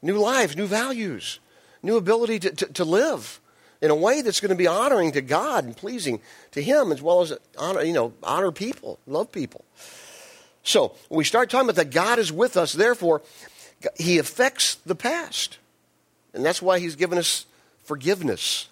New 0.00 0.16
lives, 0.16 0.56
new 0.56 0.66
values, 0.66 1.38
new 1.82 1.98
ability 1.98 2.38
to, 2.38 2.50
to, 2.52 2.66
to 2.72 2.84
live 2.86 3.38
in 3.82 3.90
a 3.90 3.94
way 3.94 4.22
that's 4.22 4.40
going 4.40 4.48
to 4.48 4.54
be 4.54 4.66
honoring 4.66 5.12
to 5.12 5.20
God 5.20 5.64
and 5.64 5.76
pleasing 5.76 6.22
to 6.52 6.62
Him 6.62 6.90
as 6.90 7.02
well 7.02 7.20
as 7.20 7.34
honor, 7.58 7.82
you 7.82 7.92
know, 7.92 8.14
honor 8.22 8.50
people, 8.50 8.98
love 9.06 9.30
people. 9.30 9.62
So, 10.62 10.94
we 11.10 11.22
start 11.22 11.50
talking 11.50 11.68
about 11.68 11.76
that 11.76 11.90
God 11.90 12.18
is 12.18 12.32
with 12.32 12.56
us, 12.56 12.72
therefore, 12.72 13.20
He 13.98 14.16
affects 14.16 14.76
the 14.76 14.94
past. 14.94 15.58
And 16.32 16.42
that's 16.42 16.62
why 16.62 16.78
He's 16.78 16.96
given 16.96 17.18
us 17.18 17.44
forgiveness 17.84 18.69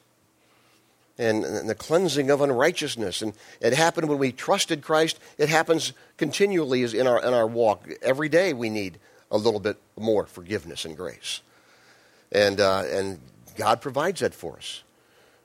and, 1.19 1.45
and, 1.45 1.69
the 1.69 1.75
cleansing 1.75 2.31
of 2.31 2.41
unrighteousness. 2.41 3.23
And 3.23 3.33
it 3.61 3.73
happened 3.73 4.09
when 4.09 4.19
we 4.19 4.33
trusted 4.33 4.83
Christ. 4.83 5.19
It 5.37 5.49
happens 5.49 5.93
continually 6.17 6.83
in 6.83 7.07
our, 7.07 7.23
in 7.23 7.35
our 7.35 7.47
walk. 7.47 7.89
Every 8.03 8.29
day 8.29 8.53
we 8.53 8.71
need 8.71 8.99
a 9.31 9.37
little 9.37 9.61
bit 9.61 9.77
more 9.99 10.27
forgiveness 10.27 10.85
and 10.85 10.97
grace. 10.97 11.41
And, 12.31 12.61
uh, 12.61 12.85
and 12.91 13.21
God 13.57 13.81
provides 13.81 14.21
that 14.21 14.35
for 14.35 14.57
us. 14.57 14.83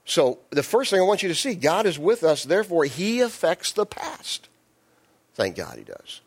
So 0.05 0.39
the 0.49 0.63
first 0.63 0.91
thing 0.91 0.99
I 0.99 1.03
want 1.03 1.23
you 1.23 1.29
to 1.29 1.35
see, 1.35 1.55
God 1.55 1.85
is 1.85 1.97
with 1.97 2.23
us, 2.23 2.43
therefore 2.43 2.85
He 2.85 3.21
affects 3.21 3.71
the 3.71 3.85
past. 3.85 4.49
Thank 5.33 5.55
God 5.55 5.77
He 5.77 5.83
does. 5.83 6.21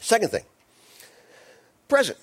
Second 0.00 0.30
thing, 0.30 0.44
present. 1.88 2.18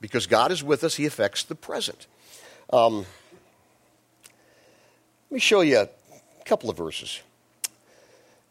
Because 0.00 0.26
God 0.26 0.52
is 0.52 0.62
with 0.62 0.84
us, 0.84 0.96
He 0.96 1.06
affects 1.06 1.42
the 1.42 1.54
present. 1.54 2.06
Um, 2.70 3.06
me 5.34 5.40
show 5.40 5.60
you 5.60 5.78
a 5.78 5.88
couple 6.44 6.70
of 6.70 6.76
verses. 6.76 7.20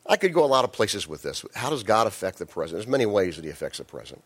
I 0.05 0.17
could 0.17 0.33
go 0.33 0.43
a 0.43 0.47
lot 0.47 0.65
of 0.65 0.73
places 0.73 1.07
with 1.07 1.23
this. 1.23 1.45
How 1.55 1.69
does 1.69 1.83
God 1.83 2.07
affect 2.07 2.37
the 2.37 2.45
present? 2.45 2.77
There's 2.77 2.87
many 2.87 3.05
ways 3.05 3.37
that 3.37 3.45
He 3.45 3.51
affects 3.51 3.77
the 3.77 3.85
present. 3.85 4.21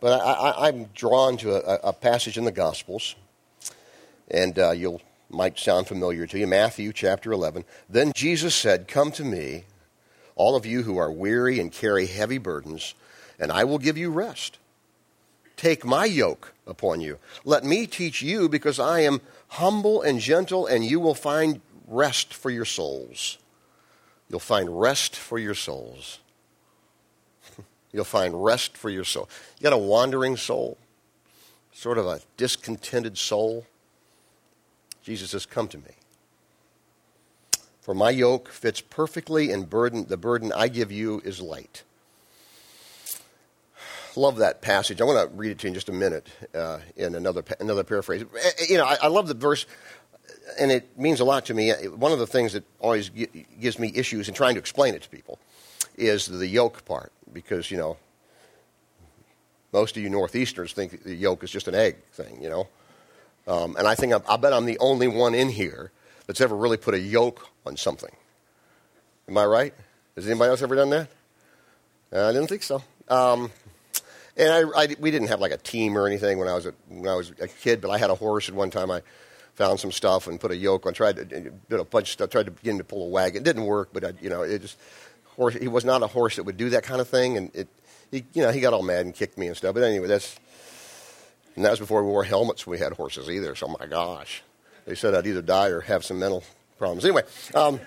But 0.00 0.20
I, 0.20 0.68
am 0.68 0.84
drawn 0.94 1.36
to 1.38 1.54
a, 1.54 1.88
a, 1.88 1.92
passage 1.92 2.36
in 2.36 2.44
the 2.44 2.52
Gospels, 2.52 3.14
and 4.30 4.58
uh, 4.58 4.72
you'll 4.72 5.00
might 5.30 5.58
sound 5.58 5.88
familiar 5.88 6.26
to 6.26 6.38
you. 6.38 6.46
Matthew 6.46 6.92
chapter 6.92 7.32
11. 7.32 7.64
Then 7.88 8.12
Jesus 8.14 8.54
said, 8.54 8.86
Come 8.86 9.10
to 9.12 9.24
me, 9.24 9.64
all 10.36 10.56
of 10.56 10.66
you 10.66 10.82
who 10.82 10.98
are 10.98 11.10
weary 11.10 11.58
and 11.58 11.72
carry 11.72 12.06
heavy 12.06 12.38
burdens, 12.38 12.94
and 13.38 13.50
I 13.50 13.64
will 13.64 13.78
give 13.78 13.98
you 13.98 14.10
rest. 14.10 14.58
Take 15.56 15.84
my 15.84 16.04
yoke 16.04 16.52
upon 16.66 17.00
you. 17.00 17.18
Let 17.44 17.64
me 17.64 17.86
teach 17.86 18.22
you, 18.22 18.48
because 18.48 18.78
I 18.78 19.00
am 19.00 19.20
humble 19.54 20.02
and 20.02 20.20
gentle, 20.20 20.66
and 20.66 20.84
you 20.84 20.98
will 20.98 21.14
find 21.14 21.60
rest 21.86 22.34
for 22.34 22.50
your 22.50 22.64
souls. 22.64 23.38
You'll 24.28 24.40
find 24.40 24.80
rest 24.80 25.14
for 25.14 25.38
your 25.38 25.54
souls. 25.54 26.18
You'll 27.92 28.04
find 28.04 28.44
rest 28.44 28.76
for 28.76 28.90
your 28.90 29.04
soul. 29.04 29.28
You 29.58 29.62
got 29.62 29.72
a 29.72 29.78
wandering 29.78 30.36
soul, 30.36 30.76
sort 31.72 31.98
of 31.98 32.06
a 32.06 32.20
discontented 32.36 33.16
soul. 33.16 33.66
Jesus 35.02 35.30
says, 35.30 35.46
Come 35.46 35.68
to 35.68 35.78
me. 35.78 35.94
For 37.80 37.94
my 37.94 38.10
yoke 38.10 38.48
fits 38.48 38.80
perfectly, 38.80 39.50
and 39.52 39.68
burden, 39.68 40.06
the 40.08 40.16
burden 40.16 40.52
I 40.52 40.68
give 40.68 40.90
you 40.90 41.20
is 41.24 41.40
light. 41.40 41.84
Love 44.16 44.36
that 44.36 44.62
passage. 44.62 45.00
I 45.00 45.04
want 45.04 45.30
to 45.30 45.36
read 45.36 45.50
it 45.50 45.58
to 45.58 45.66
you 45.66 45.68
in 45.68 45.74
just 45.74 45.88
a 45.88 45.92
minute 45.92 46.28
uh, 46.54 46.78
in 46.96 47.14
another, 47.14 47.42
another 47.60 47.84
paraphrase. 47.84 48.22
Eh, 48.22 48.50
eh, 48.58 48.64
you 48.68 48.76
know, 48.76 48.84
I, 48.84 48.96
I 49.02 49.06
love 49.08 49.26
the 49.26 49.34
verse 49.34 49.66
and 50.58 50.70
it 50.70 50.98
means 50.98 51.20
a 51.20 51.24
lot 51.24 51.46
to 51.46 51.54
me. 51.54 51.70
One 51.70 52.12
of 52.12 52.18
the 52.18 52.26
things 52.26 52.52
that 52.52 52.64
always 52.80 53.10
gives 53.10 53.78
me 53.78 53.92
issues 53.94 54.28
in 54.28 54.34
trying 54.34 54.54
to 54.54 54.60
explain 54.60 54.94
it 54.94 55.02
to 55.02 55.08
people 55.08 55.38
is 55.96 56.26
the 56.26 56.46
yoke 56.46 56.84
part, 56.84 57.12
because 57.32 57.70
you 57.70 57.76
know 57.76 57.96
most 59.72 59.96
of 59.96 60.02
you 60.02 60.10
northeasterners 60.10 60.72
think 60.72 61.02
the 61.02 61.14
yoke 61.14 61.42
is 61.42 61.50
just 61.50 61.68
an 61.68 61.74
egg 61.74 61.96
thing, 62.12 62.42
you 62.42 62.48
know. 62.48 62.68
Um, 63.46 63.76
and 63.76 63.86
I 63.86 63.94
think 63.94 64.12
I 64.28 64.36
bet 64.36 64.52
I'm 64.52 64.64
the 64.64 64.78
only 64.78 65.08
one 65.08 65.34
in 65.34 65.48
here 65.48 65.90
that's 66.26 66.40
ever 66.40 66.56
really 66.56 66.76
put 66.76 66.94
a 66.94 66.98
yoke 66.98 67.48
on 67.66 67.76
something. 67.76 68.14
Am 69.28 69.36
I 69.36 69.44
right? 69.44 69.74
Has 70.16 70.26
anybody 70.26 70.50
else 70.50 70.62
ever 70.62 70.76
done 70.76 70.90
that? 70.90 71.08
Uh, 72.12 72.28
I 72.28 72.32
didn't 72.32 72.48
think 72.48 72.62
so. 72.62 72.82
Um, 73.08 73.50
and 74.36 74.52
I, 74.52 74.82
I, 74.82 74.96
we 74.98 75.10
didn't 75.10 75.28
have 75.28 75.40
like 75.40 75.52
a 75.52 75.56
team 75.56 75.96
or 75.96 76.06
anything 76.06 76.38
when 76.38 76.48
I 76.48 76.54
was 76.54 76.66
a, 76.66 76.74
when 76.88 77.08
I 77.08 77.14
was 77.14 77.32
a 77.40 77.48
kid, 77.48 77.80
but 77.80 77.90
I 77.90 77.98
had 77.98 78.10
a 78.10 78.14
horse 78.14 78.48
at 78.48 78.54
one 78.54 78.70
time. 78.70 78.90
I 78.90 79.02
found 79.54 79.78
some 79.78 79.92
stuff 79.92 80.26
and 80.26 80.40
put 80.40 80.50
a 80.50 80.56
yoke 80.56 80.86
on. 80.86 80.94
Tried 80.94 81.16
to 81.16 81.24
did 81.24 81.52
a 81.70 81.84
bunch 81.84 82.08
of 82.08 82.12
stuff. 82.12 82.30
Tried 82.30 82.46
to 82.46 82.52
begin 82.52 82.78
to 82.78 82.84
pull 82.84 83.06
a 83.06 83.08
wagon. 83.08 83.42
It 83.42 83.44
didn't 83.44 83.66
work, 83.66 83.90
but 83.92 84.04
I, 84.04 84.12
you 84.20 84.30
know, 84.30 84.42
it 84.42 84.60
just 84.62 84.78
horse. 85.36 85.54
He 85.54 85.68
was 85.68 85.84
not 85.84 86.02
a 86.02 86.06
horse 86.06 86.36
that 86.36 86.44
would 86.44 86.56
do 86.56 86.70
that 86.70 86.82
kind 86.82 87.00
of 87.00 87.08
thing, 87.08 87.36
and 87.36 87.54
it, 87.54 87.68
he, 88.10 88.24
you 88.32 88.42
know, 88.42 88.50
he 88.50 88.60
got 88.60 88.72
all 88.72 88.82
mad 88.82 89.06
and 89.06 89.14
kicked 89.14 89.38
me 89.38 89.46
and 89.46 89.56
stuff. 89.56 89.74
But 89.74 89.84
anyway, 89.84 90.08
that's 90.08 90.36
and 91.54 91.64
that 91.64 91.70
was 91.70 91.78
before 91.78 92.02
we 92.02 92.10
wore 92.10 92.24
helmets. 92.24 92.66
We 92.66 92.78
had 92.78 92.92
horses 92.92 93.30
either. 93.30 93.54
So 93.54 93.68
my 93.68 93.86
gosh, 93.86 94.42
they 94.86 94.94
said 94.94 95.14
I'd 95.14 95.26
either 95.26 95.42
die 95.42 95.68
or 95.68 95.80
have 95.82 96.04
some 96.04 96.18
mental 96.18 96.42
problems. 96.78 97.04
Anyway. 97.04 97.22
Um, 97.54 97.80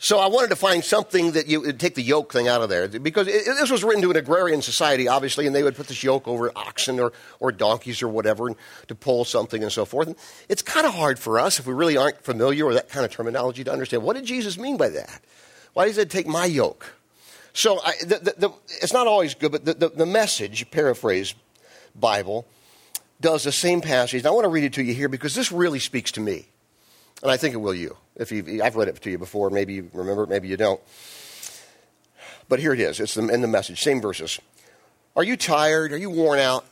so 0.00 0.20
I 0.20 0.28
wanted 0.28 0.50
to 0.50 0.56
find 0.56 0.84
something 0.84 1.32
that 1.32 1.48
you 1.48 1.60
would 1.60 1.80
take 1.80 1.96
the 1.96 2.02
yoke 2.02 2.32
thing 2.32 2.46
out 2.46 2.62
of 2.62 2.68
there 2.68 2.86
because 2.88 3.26
it, 3.26 3.46
this 3.46 3.68
was 3.68 3.82
written 3.82 4.00
to 4.02 4.10
an 4.12 4.16
agrarian 4.16 4.62
society, 4.62 5.08
obviously, 5.08 5.44
and 5.46 5.54
they 5.54 5.64
would 5.64 5.74
put 5.74 5.88
this 5.88 6.04
yoke 6.04 6.28
over 6.28 6.52
oxen 6.54 7.00
or, 7.00 7.12
or 7.40 7.50
donkeys 7.50 8.00
or 8.00 8.06
whatever 8.06 8.48
to 8.86 8.94
pull 8.94 9.24
something 9.24 9.60
and 9.60 9.72
so 9.72 9.84
forth. 9.84 10.06
And 10.06 10.16
it's 10.48 10.62
kind 10.62 10.86
of 10.86 10.94
hard 10.94 11.18
for 11.18 11.40
us 11.40 11.58
if 11.58 11.66
we 11.66 11.74
really 11.74 11.96
aren't 11.96 12.22
familiar 12.22 12.64
with 12.64 12.76
that 12.76 12.88
kind 12.88 13.04
of 13.04 13.10
terminology 13.10 13.64
to 13.64 13.72
understand 13.72 14.04
what 14.04 14.14
did 14.14 14.24
Jesus 14.24 14.56
mean 14.56 14.76
by 14.76 14.88
that? 14.90 15.20
Why 15.72 15.86
does 15.86 15.98
it 15.98 16.10
take 16.10 16.28
my 16.28 16.44
yoke? 16.44 16.94
So 17.52 17.80
I, 17.84 17.94
the, 18.00 18.18
the, 18.18 18.34
the, 18.38 18.50
it's 18.80 18.92
not 18.92 19.08
always 19.08 19.34
good, 19.34 19.50
but 19.50 19.64
the, 19.64 19.88
the, 19.88 20.06
message, 20.06 20.70
paraphrase 20.70 21.34
Bible, 21.96 22.46
does 23.20 23.42
the 23.42 23.50
same 23.50 23.80
passage. 23.80 24.20
And 24.20 24.28
I 24.28 24.30
want 24.30 24.44
to 24.44 24.48
read 24.48 24.62
it 24.62 24.74
to 24.74 24.82
you 24.82 24.94
here 24.94 25.08
because 25.08 25.34
this 25.34 25.50
really 25.50 25.80
speaks 25.80 26.12
to 26.12 26.20
me. 26.20 26.46
And 27.22 27.30
I 27.30 27.36
think 27.36 27.54
it 27.54 27.58
will 27.58 27.74
you. 27.74 27.96
If 28.16 28.32
you 28.32 28.62
I've 28.62 28.76
read 28.76 28.88
it 28.88 29.00
to 29.02 29.10
you 29.10 29.18
before, 29.18 29.50
maybe 29.50 29.74
you 29.74 29.90
remember 29.92 30.24
it, 30.24 30.28
maybe 30.28 30.48
you 30.48 30.56
don't. 30.56 30.80
But 32.48 32.60
here 32.60 32.72
it 32.72 32.80
is. 32.80 33.00
It's 33.00 33.16
in 33.16 33.40
the 33.40 33.48
message, 33.48 33.82
same 33.82 34.00
verses. 34.00 34.40
Are 35.16 35.24
you 35.24 35.36
tired? 35.36 35.92
Are 35.92 35.98
you 35.98 36.10
worn 36.10 36.38
out? 36.38 36.64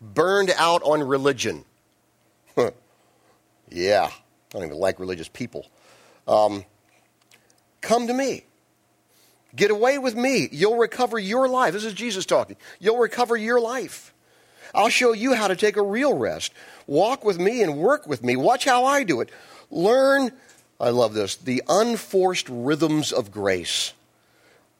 Burned 0.00 0.52
out 0.56 0.82
on 0.82 1.02
religion? 1.02 1.64
yeah, 3.70 4.08
I 4.10 4.12
don't 4.50 4.64
even 4.64 4.76
like 4.76 5.00
religious 5.00 5.28
people. 5.28 5.66
Um, 6.28 6.64
come 7.80 8.06
to 8.06 8.12
me. 8.12 8.44
Get 9.54 9.70
away 9.70 9.98
with 9.98 10.14
me. 10.14 10.48
You'll 10.50 10.78
recover 10.78 11.18
your 11.18 11.48
life. 11.48 11.72
This 11.72 11.84
is 11.84 11.92
Jesus 11.92 12.24
talking. 12.24 12.56
You'll 12.80 12.98
recover 12.98 13.36
your 13.36 13.60
life. 13.60 14.11
I'll 14.74 14.88
show 14.88 15.12
you 15.12 15.34
how 15.34 15.48
to 15.48 15.56
take 15.56 15.76
a 15.76 15.82
real 15.82 16.16
rest. 16.16 16.52
Walk 16.86 17.24
with 17.24 17.38
me 17.38 17.62
and 17.62 17.76
work 17.76 18.06
with 18.06 18.22
me. 18.22 18.36
Watch 18.36 18.64
how 18.64 18.84
I 18.84 19.04
do 19.04 19.20
it. 19.20 19.30
Learn, 19.70 20.32
I 20.80 20.90
love 20.90 21.14
this, 21.14 21.36
the 21.36 21.62
unforced 21.68 22.48
rhythms 22.48 23.12
of 23.12 23.30
grace. 23.32 23.92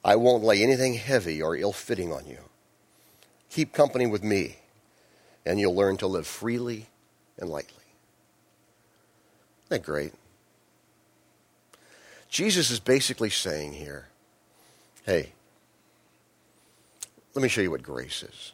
I 0.05 0.17
won't 0.17 0.43
lay 0.43 0.63
anything 0.63 0.95
heavy 0.95 1.41
or 1.41 1.57
ill 1.57 1.73
fitting 1.73 2.13
on 2.13 2.27
you. 2.27 2.39
Keep 3.51 3.73
company 3.73 4.07
with 4.07 4.25
me, 4.25 4.57
and 5.45 5.61
you'll 5.61 5.75
learn 5.75 5.97
to 5.99 6.07
live 6.07 6.27
freely 6.27 6.87
and 7.39 7.49
lightly. 7.49 7.85
Isn't 9.67 9.83
that 9.83 9.83
great? 9.83 10.13
Jesus 12.29 12.71
is 12.71 12.81
basically 12.81 13.31
saying 13.31 13.75
here 13.75 14.07
hey, 15.05 15.33
let 17.35 17.43
me 17.43 17.49
show 17.49 17.61
you 17.61 17.71
what 17.71 17.83
grace 17.83 18.23
is. 18.23 18.53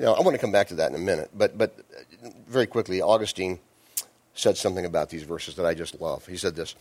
Know, 0.00 0.14
I 0.14 0.22
want 0.22 0.34
to 0.34 0.38
come 0.38 0.50
back 0.50 0.68
to 0.68 0.76
that 0.76 0.88
in 0.88 0.96
a 0.96 0.98
minute, 0.98 1.30
but, 1.34 1.58
but 1.58 1.74
uh, 2.24 2.28
very 2.48 2.66
quickly, 2.66 3.02
Augustine 3.02 3.58
said 4.34 4.56
something 4.56 4.86
about 4.86 5.10
these 5.10 5.24
verses 5.24 5.56
that 5.56 5.66
I 5.66 5.74
just 5.74 6.00
love. 6.00 6.26
He 6.26 6.38
said 6.38 6.56
this 6.56 6.74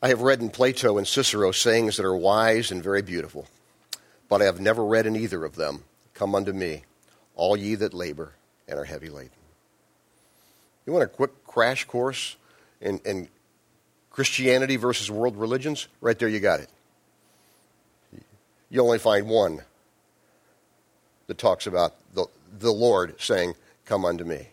I 0.00 0.08
have 0.08 0.20
read 0.20 0.40
in 0.40 0.50
Plato 0.50 0.96
and 0.96 1.06
Cicero 1.06 1.50
sayings 1.50 1.96
that 1.96 2.06
are 2.06 2.16
wise 2.16 2.70
and 2.70 2.82
very 2.82 3.02
beautiful, 3.02 3.48
but 4.28 4.40
I 4.40 4.44
have 4.44 4.60
never 4.60 4.84
read 4.84 5.06
in 5.06 5.16
either 5.16 5.44
of 5.44 5.56
them, 5.56 5.82
Come 6.14 6.36
unto 6.36 6.52
me, 6.52 6.84
all 7.34 7.56
ye 7.56 7.74
that 7.74 7.92
labor 7.92 8.34
and 8.68 8.78
are 8.78 8.84
heavy 8.84 9.08
laden. 9.08 9.30
You 10.86 10.92
want 10.92 11.04
a 11.04 11.08
quick 11.08 11.44
crash 11.44 11.84
course 11.84 12.36
in, 12.80 13.00
in 13.04 13.28
Christianity 14.10 14.76
versus 14.76 15.10
world 15.10 15.36
religions? 15.36 15.88
Right 16.00 16.16
there, 16.16 16.28
you 16.28 16.38
got 16.38 16.60
it. 16.60 16.70
You 18.70 18.82
only 18.82 18.98
find 19.00 19.28
one 19.28 19.62
that 21.26 21.38
talks 21.38 21.66
about 21.66 21.94
the, 22.14 22.26
the 22.58 22.72
Lord 22.72 23.20
saying, 23.20 23.54
Come 23.84 24.04
unto 24.04 24.24
me, 24.24 24.48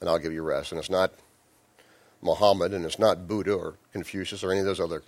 and 0.00 0.08
I'll 0.08 0.18
give 0.18 0.32
you 0.32 0.42
rest. 0.42 0.72
And 0.72 0.78
it's 0.78 0.90
not 0.90 1.12
Muhammad, 2.22 2.72
and 2.72 2.84
it's 2.84 2.98
not 2.98 3.26
Buddha 3.26 3.52
or 3.52 3.74
Confucius 3.92 4.44
or 4.44 4.50
any 4.50 4.60
of 4.60 4.66
those 4.66 4.80
other 4.80 5.02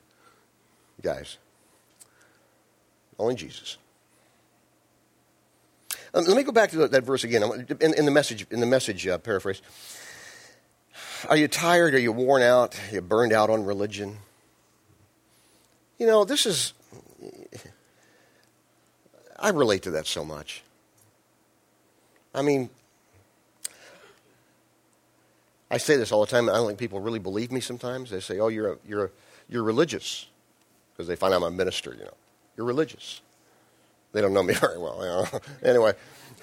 guys. 1.03 1.39
Only 3.19 3.35
Jesus. 3.35 3.79
Um, 6.15 6.25
let 6.25 6.37
me 6.37 6.43
go 6.43 6.53
back 6.53 6.71
to 6.71 6.89
that 6.89 7.05
verse 7.05 7.25
again 7.25 7.43
in, 7.81 7.95
in 7.95 8.05
the 8.05 8.11
message, 8.11 8.47
in 8.51 8.61
the 8.61 8.67
message 8.67 9.07
uh, 9.07 9.19
paraphrase. 9.19 9.61
Are 11.29 11.37
you 11.37 11.49
tired? 11.49 11.95
Are 11.95 11.99
you 11.99 12.13
worn 12.13 12.43
out? 12.43 12.79
Are 12.91 12.95
you 12.95 13.01
burned 13.01 13.33
out 13.33 13.51
on 13.51 13.65
religion? 13.65 14.19
You 15.99 16.07
know, 16.07 16.25
this 16.25 16.47
is 16.47 16.73
I 19.39 19.51
relate 19.51 19.83
to 19.83 19.91
that 19.93 20.07
so 20.07 20.25
much. 20.25 20.63
I 22.35 22.43
mean, 22.43 22.71
I 25.71 25.79
say 25.79 25.97
this 25.97 26.13
all 26.13 26.21
the 26.21 26.31
time. 26.31 26.49
I 26.49 26.55
don't 26.55 26.67
think 26.67 26.79
people 26.79 27.01
really 27.01 27.19
believe 27.19 27.53
me 27.53 27.61
sometimes. 27.61 28.11
They 28.11 28.21
say, 28.21 28.39
oh, 28.39 28.49
you're 28.49 28.73
a, 28.73 28.79
you're 28.87 29.05
a, 29.07 29.11
you're 29.49 29.63
religious 29.63 30.27
because 30.93 31.07
they 31.07 31.17
find 31.17 31.33
out 31.35 31.39
I'm 31.39 31.43
a 31.45 31.51
minister, 31.51 31.95
you 31.97 32.05
know. 32.05 32.15
You're 32.57 32.67
religious. 32.67 33.21
They 34.13 34.21
don't 34.21 34.33
know 34.33 34.43
me 34.43 34.55
very 34.61 34.79
well. 34.79 34.99
You 35.01 35.09
know? 35.09 35.27
anyway. 35.63 35.93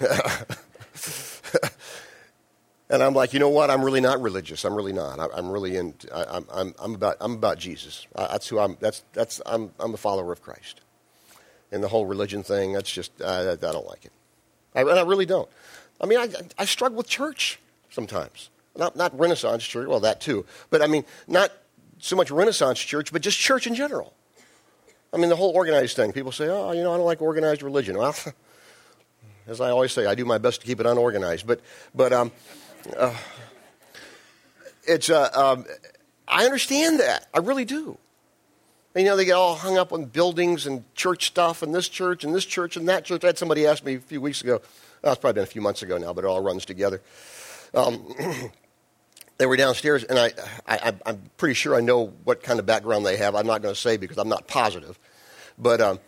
and 2.88 3.02
I'm 3.02 3.14
like, 3.14 3.32
you 3.32 3.40
know 3.40 3.48
what? 3.48 3.70
I'm 3.70 3.84
really 3.84 4.00
not 4.00 4.22
religious. 4.22 4.64
I'm 4.64 4.74
really 4.74 4.92
not. 4.92 5.18
I, 5.18 5.38
am 5.38 5.50
really 5.50 5.76
in. 5.76 5.94
I, 6.14 6.36
am 6.36 6.46
I'm, 6.52 6.74
I'm 6.78 6.94
about. 6.94 7.16
I'm 7.20 7.32
about 7.32 7.58
Jesus. 7.58 8.06
I, 8.14 8.28
that's 8.28 8.48
who 8.48 8.58
I'm. 8.58 8.76
That's 8.80 9.02
that's. 9.12 9.42
I'm. 9.44 9.72
I'm 9.80 9.94
a 9.94 9.96
follower 9.98 10.32
of 10.32 10.42
Christ. 10.42 10.80
And 11.72 11.82
the 11.82 11.88
whole 11.88 12.06
religion 12.06 12.42
thing. 12.42 12.72
That's 12.72 12.90
just. 12.90 13.20
I, 13.20 13.52
I 13.52 13.56
don't 13.56 13.86
like 13.86 14.04
it. 14.04 14.12
I, 14.74 14.82
and 14.82 14.90
I 14.90 15.02
really 15.02 15.26
don't. 15.26 15.48
I 16.00 16.06
mean, 16.06 16.18
I, 16.18 16.28
I 16.58 16.64
struggle 16.64 16.96
with 16.98 17.08
church 17.08 17.58
sometimes. 17.90 18.50
Not 18.76 18.96
not 18.96 19.18
Renaissance 19.18 19.64
church. 19.64 19.88
Well, 19.88 20.00
that 20.00 20.20
too. 20.20 20.46
But 20.70 20.82
I 20.82 20.86
mean, 20.86 21.04
not 21.26 21.50
so 21.98 22.16
much 22.16 22.30
Renaissance 22.30 22.78
church, 22.78 23.12
but 23.12 23.22
just 23.22 23.38
church 23.38 23.66
in 23.66 23.74
general. 23.74 24.12
I 25.12 25.18
mean, 25.18 25.30
the 25.30 25.36
whole 25.36 25.50
organized 25.50 25.96
thing. 25.96 26.12
People 26.12 26.32
say, 26.32 26.48
oh, 26.48 26.72
you 26.72 26.82
know, 26.82 26.92
I 26.92 26.96
don't 26.96 27.06
like 27.06 27.22
organized 27.22 27.62
religion. 27.62 27.96
Well, 27.96 28.14
as 29.46 29.60
I 29.60 29.70
always 29.70 29.92
say, 29.92 30.06
I 30.06 30.14
do 30.14 30.24
my 30.24 30.38
best 30.38 30.60
to 30.60 30.66
keep 30.66 30.80
it 30.80 30.86
unorganized. 30.86 31.46
But, 31.46 31.60
but 31.94 32.12
um, 32.12 32.32
uh, 32.96 33.16
it's, 34.84 35.08
uh, 35.08 35.30
um, 35.34 35.64
I 36.28 36.44
understand 36.44 37.00
that. 37.00 37.28
I 37.32 37.38
really 37.38 37.64
do. 37.64 37.98
You 38.96 39.04
know, 39.04 39.14
they 39.14 39.26
get 39.26 39.34
all 39.34 39.56
hung 39.56 39.76
up 39.76 39.92
on 39.92 40.06
buildings 40.06 40.66
and 40.66 40.82
church 40.94 41.26
stuff 41.26 41.62
and 41.62 41.74
this 41.74 41.86
church 41.86 42.24
and 42.24 42.34
this 42.34 42.46
church 42.46 42.78
and 42.78 42.88
that 42.88 43.04
church. 43.04 43.24
I 43.24 43.26
had 43.26 43.36
somebody 43.36 43.66
ask 43.66 43.84
me 43.84 43.96
a 43.96 44.00
few 44.00 44.22
weeks 44.22 44.40
ago, 44.40 44.62
oh, 45.04 45.12
it's 45.12 45.20
probably 45.20 45.34
been 45.34 45.42
a 45.42 45.46
few 45.46 45.60
months 45.60 45.82
ago 45.82 45.98
now, 45.98 46.14
but 46.14 46.24
it 46.24 46.28
all 46.28 46.40
runs 46.40 46.64
together. 46.64 47.02
Um, 47.74 48.14
they 49.36 49.44
were 49.44 49.58
downstairs, 49.58 50.02
and 50.02 50.18
I, 50.18 50.32
I, 50.66 50.94
am 51.04 51.20
pretty 51.36 51.52
sure 51.52 51.74
I 51.74 51.82
know 51.82 52.06
what 52.24 52.42
kind 52.42 52.58
of 52.58 52.64
background 52.64 53.04
they 53.04 53.18
have. 53.18 53.34
I'm 53.34 53.46
not 53.46 53.60
going 53.60 53.74
to 53.74 53.80
say 53.80 53.98
because 53.98 54.16
I'm 54.16 54.30
not 54.30 54.46
positive. 54.46 54.98
But 55.58 55.82
um, 55.82 55.98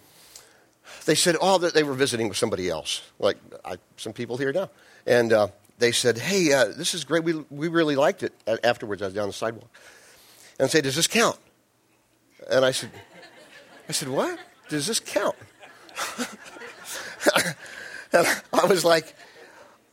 they 1.04 1.14
said, 1.14 1.36
oh, 1.42 1.58
that 1.58 1.74
they 1.74 1.82
were 1.82 1.92
visiting 1.92 2.26
with 2.26 2.38
somebody 2.38 2.70
else, 2.70 3.02
like 3.18 3.36
I, 3.66 3.76
some 3.98 4.14
people 4.14 4.38
here 4.38 4.52
now. 4.54 4.70
And 5.06 5.30
uh, 5.34 5.48
they 5.78 5.92
said, 5.92 6.16
hey, 6.16 6.54
uh, 6.54 6.64
this 6.74 6.94
is 6.94 7.04
great. 7.04 7.22
We, 7.22 7.34
we 7.50 7.68
really 7.68 7.96
liked 7.96 8.22
it. 8.22 8.32
Afterwards, 8.64 9.02
I 9.02 9.06
was 9.06 9.14
down 9.14 9.26
the 9.26 9.34
sidewalk. 9.34 9.68
And 10.58 10.64
I 10.64 10.68
said, 10.70 10.84
does 10.84 10.96
this 10.96 11.06
count? 11.06 11.38
And 12.50 12.64
I 12.64 12.70
said, 12.70 12.90
I 13.88 13.92
said, 13.92 14.08
what? 14.08 14.38
Does 14.68 14.86
this 14.86 15.00
count? 15.00 15.36
and 18.12 18.26
I 18.52 18.66
was 18.66 18.84
like, 18.84 19.14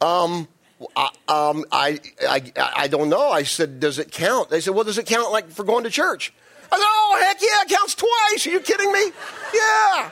um, 0.02 0.48
I, 0.96 1.10
um, 1.28 1.66
I, 1.72 2.00
I, 2.28 2.52
I 2.76 2.88
don't 2.88 3.10
know. 3.10 3.30
I 3.30 3.44
said, 3.44 3.80
does 3.80 4.00
it 4.00 4.12
count? 4.12 4.50
They 4.50 4.60
said, 4.60 4.74
well, 4.74 4.84
does 4.84 4.98
it 4.98 5.06
count 5.06 5.32
like 5.32 5.50
for 5.50 5.64
going 5.64 5.86
to 5.86 5.90
church? 5.90 6.34
I 6.72 6.78
said, 6.78 6.86
oh, 6.86 7.22
heck 7.22 7.42
yeah, 7.42 7.48
it 7.64 7.70
counts 7.70 7.96
twice. 7.96 8.48
Are 8.48 8.50
you 8.50 8.60
kidding 8.60 8.92
me? 8.92 9.12
Yeah. 9.54 10.10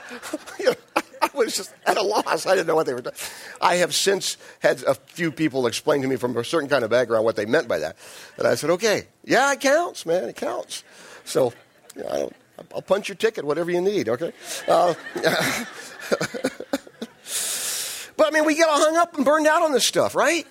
know, 0.60 0.74
I 1.22 1.30
was 1.34 1.56
just 1.56 1.74
at 1.86 1.96
a 1.96 2.02
loss. 2.02 2.46
I 2.46 2.54
didn't 2.54 2.66
know 2.66 2.74
what 2.74 2.86
they 2.86 2.94
were 2.94 3.02
doing. 3.02 3.14
I 3.60 3.76
have 3.76 3.94
since 3.94 4.36
had 4.60 4.82
a 4.84 4.94
few 4.94 5.30
people 5.30 5.66
explain 5.66 6.02
to 6.02 6.08
me 6.08 6.16
from 6.16 6.36
a 6.36 6.44
certain 6.44 6.68
kind 6.68 6.84
of 6.84 6.90
background 6.90 7.24
what 7.24 7.36
they 7.36 7.46
meant 7.46 7.68
by 7.68 7.78
that. 7.78 7.96
And 8.38 8.46
I 8.46 8.54
said, 8.54 8.70
okay, 8.70 9.08
yeah, 9.24 9.52
it 9.52 9.60
counts, 9.60 10.06
man, 10.06 10.24
it 10.24 10.36
counts. 10.36 10.84
So, 11.24 11.52
you 11.96 12.02
know, 12.02 12.30
I'll 12.74 12.82
punch 12.82 13.08
your 13.08 13.16
ticket, 13.16 13.44
whatever 13.44 13.70
you 13.70 13.80
need, 13.80 14.08
okay? 14.08 14.32
Uh, 14.68 14.94
but 18.16 18.26
I 18.26 18.30
mean, 18.32 18.44
we 18.44 18.54
get 18.54 18.68
all 18.68 18.78
hung 18.78 18.96
up 18.96 19.16
and 19.16 19.24
burned 19.24 19.46
out 19.46 19.62
on 19.62 19.72
this 19.72 19.86
stuff, 19.86 20.14
right? 20.14 20.46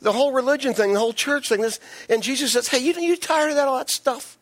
The 0.00 0.12
whole 0.12 0.32
religion 0.32 0.74
thing, 0.74 0.92
the 0.92 0.98
whole 1.00 1.14
church 1.14 1.48
thing. 1.48 1.62
This, 1.62 1.80
and 2.10 2.22
Jesus 2.22 2.52
says, 2.52 2.68
hey, 2.68 2.78
you, 2.78 2.92
you 3.00 3.16
tired 3.16 3.50
of 3.50 3.56
that, 3.56 3.68
all 3.68 3.78
that 3.78 3.90
stuff? 3.90 4.36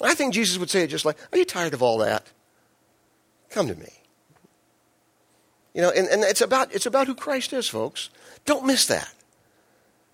And 0.00 0.10
I 0.10 0.14
think 0.14 0.34
Jesus 0.34 0.58
would 0.58 0.70
say 0.70 0.82
it 0.82 0.88
just 0.88 1.04
like, 1.04 1.16
are 1.32 1.38
you 1.38 1.44
tired 1.44 1.74
of 1.74 1.82
all 1.82 1.98
that? 1.98 2.30
Come 3.50 3.68
to 3.68 3.74
me. 3.74 3.92
You 5.74 5.82
know, 5.82 5.90
and, 5.90 6.08
and 6.08 6.22
it's, 6.24 6.40
about, 6.40 6.74
it's 6.74 6.86
about 6.86 7.06
who 7.06 7.14
Christ 7.14 7.52
is, 7.52 7.68
folks. 7.68 8.10
Don't 8.44 8.66
miss 8.66 8.86
that. 8.86 9.12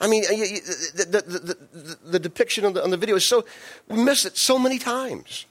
I 0.00 0.07
mean, 0.07 0.22
the, 0.22 1.07
the, 1.07 1.57
the, 1.78 1.98
the 2.11 2.18
depiction 2.18 2.64
on 2.64 2.74
the, 2.74 2.83
on 2.83 2.90
the 2.90 2.96
video 2.96 3.16
is 3.16 3.26
so, 3.26 3.44
we 3.88 4.02
miss 4.02 4.24
it 4.24 4.37
so 4.37 4.59
many 4.59 4.78
times. 4.78 5.46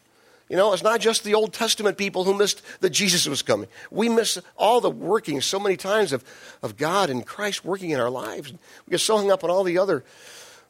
You 0.53 0.57
know, 0.57 0.71
it's 0.71 0.83
not 0.83 0.99
just 0.99 1.23
the 1.23 1.33
Old 1.33 1.51
Testament 1.51 1.97
people 1.97 2.25
who 2.25 2.35
missed 2.35 2.61
that 2.81 2.91
Jesus 2.91 3.27
was 3.27 3.41
coming. 3.41 3.67
We 3.89 4.07
miss 4.07 4.37
all 4.55 4.81
the 4.81 4.89
working 4.91 5.41
so 5.41 5.59
many 5.59 5.75
times 5.75 6.13
of, 6.13 6.23
of 6.61 6.77
God 6.77 7.09
and 7.09 7.25
Christ 7.25 7.65
working 7.65 7.89
in 7.89 7.99
our 7.99 8.11
lives. 8.11 8.53
We 8.85 8.91
get 8.91 8.99
so 8.99 9.17
hung 9.17 9.31
up 9.31 9.43
on 9.43 9.49
all 9.49 9.63
the 9.63 9.79
other 9.79 10.03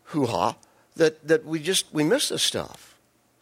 hoo 0.04 0.26
ha 0.26 0.56
that, 0.96 1.28
that 1.28 1.44
we 1.44 1.60
just 1.60 1.94
we 1.94 2.06
miss 2.06 2.30
this 2.30 2.42
stuff. 2.42 2.96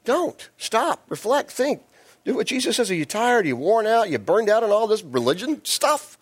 Don't. 0.04 0.50
Stop. 0.58 1.06
Reflect. 1.10 1.52
Think. 1.52 1.84
Do 2.26 2.34
what 2.34 2.48
Jesus 2.48 2.78
says. 2.78 2.90
Are 2.90 2.96
you 2.96 3.06
tired? 3.06 3.46
Are 3.46 3.50
you 3.50 3.56
worn 3.56 3.86
out? 3.86 4.08
Are 4.08 4.10
you 4.10 4.18
burned 4.18 4.50
out 4.50 4.64
on 4.64 4.72
all 4.72 4.88
this 4.88 5.04
religion 5.04 5.64
stuff? 5.64 6.18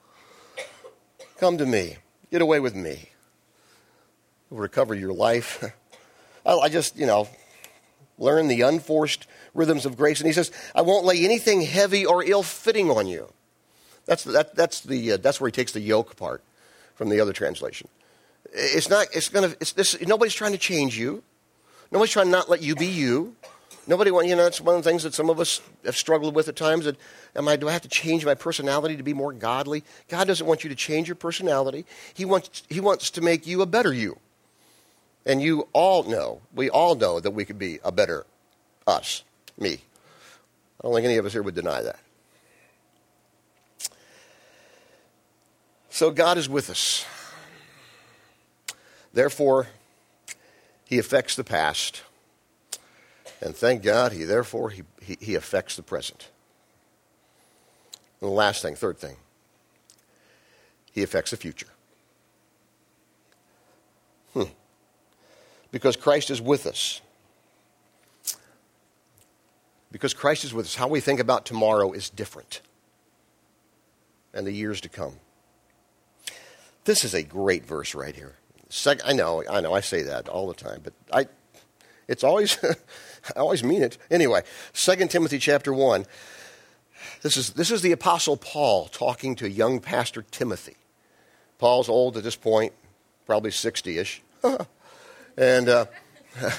Come 1.38 1.58
to 1.60 1.66
me. 1.66 1.96
Get 2.30 2.42
away 2.42 2.60
with 2.60 2.76
me. 2.76 3.08
Recover 4.52 4.96
your 4.96 5.14
life. 5.14 5.64
I 6.46 6.68
just, 6.68 6.98
you 6.98 7.06
know, 7.06 7.30
learn 8.20 8.48
the 8.48 8.62
unforced 8.62 9.26
rhythms 9.56 9.86
of 9.86 9.98
grace. 9.98 10.20
And 10.20 10.28
he 10.28 10.34
says, 10.34 10.52
I 10.76 10.82
won't 10.82 11.06
lay 11.06 11.24
anything 11.24 11.62
heavy 11.62 12.06
or 12.06 12.24
ill 12.24 12.44
fitting 12.44 12.92
on 12.92 13.08
you. 13.08 13.32
That's, 14.06 14.24
that, 14.26 14.56
that's, 14.56 14.82
the, 14.82 15.14
uh, 15.14 15.18
that's 15.18 15.40
where 15.40 15.48
he 15.48 15.52
takes 15.52 15.72
the 15.72 15.80
yoke 15.80 16.16
part 16.16 16.44
from 16.96 17.10
the 17.10 17.20
other 17.20 17.34
translation. 17.34 17.88
It's 18.52 18.90
not, 18.90 19.08
it's 19.14 19.30
gonna, 19.30 19.56
it's 19.60 19.74
this, 19.74 20.00
nobody's 20.02 20.34
trying 20.34 20.52
to 20.52 20.58
change 20.58 20.98
you. 20.98 21.24
Nobody's 21.92 22.12
trying 22.12 22.26
to 22.28 22.32
not 22.32 22.50
let 22.50 22.62
you 22.62 22.76
be 22.76 22.88
you. 22.88 23.36
Nobody 23.88 24.12
want, 24.12 24.28
you 24.28 24.36
know, 24.36 24.44
that's 24.44 24.62
one 24.62 24.76
of 24.76 24.84
the 24.84 24.90
things 24.90 25.02
that 25.04 25.16
some 25.16 25.30
of 25.32 25.40
us 25.40 25.62
have 25.84 25.98
struggled 25.98 26.36
with 26.36 26.48
at 26.48 26.56
times. 26.56 26.86
That, 26.86 26.96
am 27.36 27.48
I, 27.48 27.56
do 27.56 27.68
I 27.68 27.72
have 27.72 27.82
to 27.82 27.90
change 27.90 28.26
my 28.26 28.36
personality 28.36 28.98
to 28.98 29.04
be 29.04 29.14
more 29.14 29.34
godly? 29.34 29.84
God 30.08 30.28
doesn't 30.28 30.46
want 30.46 30.64
you 30.64 30.70
to 30.70 30.76
change 30.76 31.08
your 31.08 31.16
personality. 31.16 31.86
He 32.14 32.26
wants, 32.26 32.64
he 32.70 32.80
wants 32.80 33.10
to 33.12 33.22
make 33.22 33.48
you 33.48 33.62
a 33.62 33.66
better 33.66 33.92
you. 33.94 34.20
And 35.26 35.42
you 35.42 35.68
all 35.74 36.04
know, 36.04 36.42
we 36.54 36.70
all 36.70 36.96
know 36.96 37.20
that 37.20 37.32
we 37.32 37.46
could 37.46 37.60
be 37.60 37.80
a 37.84 37.92
better 37.92 38.26
us, 38.88 39.24
me. 39.58 39.82
I 40.80 40.84
don't 40.84 40.94
think 40.96 41.06
any 41.06 41.18
of 41.18 41.26
us 41.26 41.34
here 41.34 41.44
would 41.44 41.56
deny 41.56 41.82
that. 41.82 42.00
So 45.90 46.12
God 46.12 46.38
is 46.38 46.48
with 46.48 46.70
us. 46.70 47.06
Therefore, 49.14 49.68
He 50.86 50.98
affects 50.98 51.36
the 51.36 51.44
past. 51.44 52.04
And 53.42 53.56
thank 53.56 53.84
God, 53.84 54.14
He 54.14 54.24
therefore 54.24 54.70
He, 54.70 54.84
he, 55.02 55.18
he 55.20 55.36
affects 55.36 55.76
the 55.76 55.84
present. 55.84 56.30
And 58.22 58.30
the 58.30 58.34
last 58.34 58.62
thing, 58.62 58.76
third 58.76 58.98
thing, 58.98 59.18
He 60.92 61.04
affects 61.04 61.32
the 61.32 61.38
future. 61.38 61.68
Because 65.72 65.96
Christ 65.96 66.30
is 66.30 66.42
with 66.42 66.66
us. 66.66 67.02
Because 69.92 70.14
Christ 70.14 70.44
is 70.44 70.54
with 70.54 70.68
us, 70.68 70.76
how 70.76 70.88
we 70.88 71.00
think 71.00 71.20
about 71.20 71.46
tomorrow 71.46 71.92
is 71.92 72.10
different 72.10 72.62
and 74.34 74.46
the 74.46 74.52
years 74.52 74.82
to 74.82 74.90
come. 74.90 75.14
This 76.86 77.04
is 77.04 77.14
a 77.14 77.24
great 77.24 77.66
verse 77.66 77.96
right 77.96 78.16
here. 78.16 78.36
I 79.04 79.14
know, 79.14 79.44
I 79.50 79.62
know, 79.62 79.74
I 79.74 79.82
say 79.82 80.04
that 80.04 80.30
all 80.30 80.48
the 80.48 80.54
time, 80.54 80.82
but 80.84 80.94
I, 81.12 81.28
it's 82.08 82.24
always, 82.24 82.58
I 83.36 83.40
always 83.40 83.64
mean 83.64 83.82
it. 83.82 83.98
Anyway, 84.12 84.44
2 84.74 85.08
Timothy 85.08 85.40
chapter 85.40 85.74
1. 85.74 86.06
This 87.22 87.38
is, 87.38 87.52
this 87.52 87.72
is 87.72 87.82
the 87.82 87.92
Apostle 87.92 88.38
Paul 88.38 88.88
talking 88.88 89.36
to 89.38 89.50
young 89.50 89.80
pastor 89.80 90.22
Timothy. 90.22 90.78
Paul's 91.58 91.90
old 91.90 92.16
at 92.16 92.24
this 92.24 92.36
point, 92.36 92.74
probably 93.26 93.52
60 93.52 93.98
ish. 93.98 94.22
And 95.40 95.70
uh, 95.70 95.86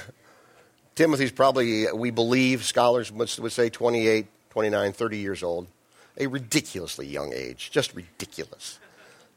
Timothy's 0.95 1.33
probably, 1.33 1.93
we 1.93 2.11
believe, 2.11 2.65
scholars 2.65 3.13
would 3.13 3.29
say 3.29 3.69
28, 3.69 4.27
29, 4.49 4.93
30 4.93 5.19
years 5.19 5.43
old. 5.43 5.69
A 6.17 6.27
ridiculously 6.27 7.07
young 7.07 7.33
age, 7.33 7.71
just 7.71 7.95
ridiculous. 7.95 8.79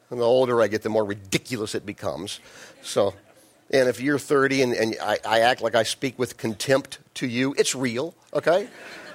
And 0.09 0.19
the 0.19 0.25
older 0.25 0.61
I 0.61 0.67
get, 0.67 0.81
the 0.81 0.89
more 0.89 1.03
ridiculous 1.03 1.75
it 1.75 1.85
becomes. 1.85 2.39
So, 2.81 3.13
and 3.69 3.89
if 3.89 3.99
you're 3.99 4.17
30 4.17 4.61
and, 4.61 4.73
and 4.73 4.95
I, 5.01 5.19
I 5.27 5.39
act 5.41 5.61
like 5.61 5.75
I 5.75 5.83
speak 5.83 6.17
with 6.17 6.37
contempt 6.37 6.99
to 7.15 7.27
you, 7.27 7.53
it's 7.57 7.75
real, 7.75 8.15
okay? 8.33 8.69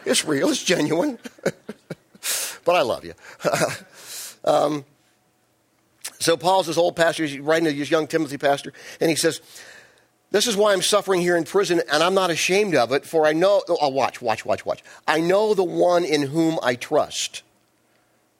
It's 0.04 0.26
real, 0.26 0.50
it's 0.50 0.62
genuine. 0.62 1.18
but 1.42 2.76
I 2.76 2.82
love 2.82 3.04
you. 3.04 3.14
um, 4.44 4.84
so 6.20 6.36
Paul's 6.36 6.66
this 6.66 6.76
old 6.76 6.96
pastor, 6.96 7.24
he's 7.24 7.38
writing 7.38 7.64
to 7.66 7.72
this 7.72 7.90
young 7.90 8.06
Timothy 8.06 8.36
pastor, 8.36 8.72
and 9.00 9.08
he 9.08 9.16
says, 9.16 9.40
this 10.30 10.46
is 10.46 10.56
why 10.56 10.72
I'm 10.72 10.82
suffering 10.82 11.20
here 11.20 11.36
in 11.36 11.44
prison, 11.44 11.80
and 11.90 12.02
I'm 12.02 12.14
not 12.14 12.30
ashamed 12.30 12.74
of 12.74 12.92
it, 12.92 13.04
for 13.04 13.26
I 13.26 13.32
know, 13.32 13.62
oh, 13.68 13.86
uh, 13.86 13.88
watch, 13.88 14.20
watch, 14.20 14.44
watch, 14.44 14.66
watch. 14.66 14.82
I 15.06 15.20
know 15.20 15.54
the 15.54 15.64
one 15.64 16.04
in 16.04 16.22
whom 16.22 16.58
I 16.62 16.74
trust. 16.74 17.42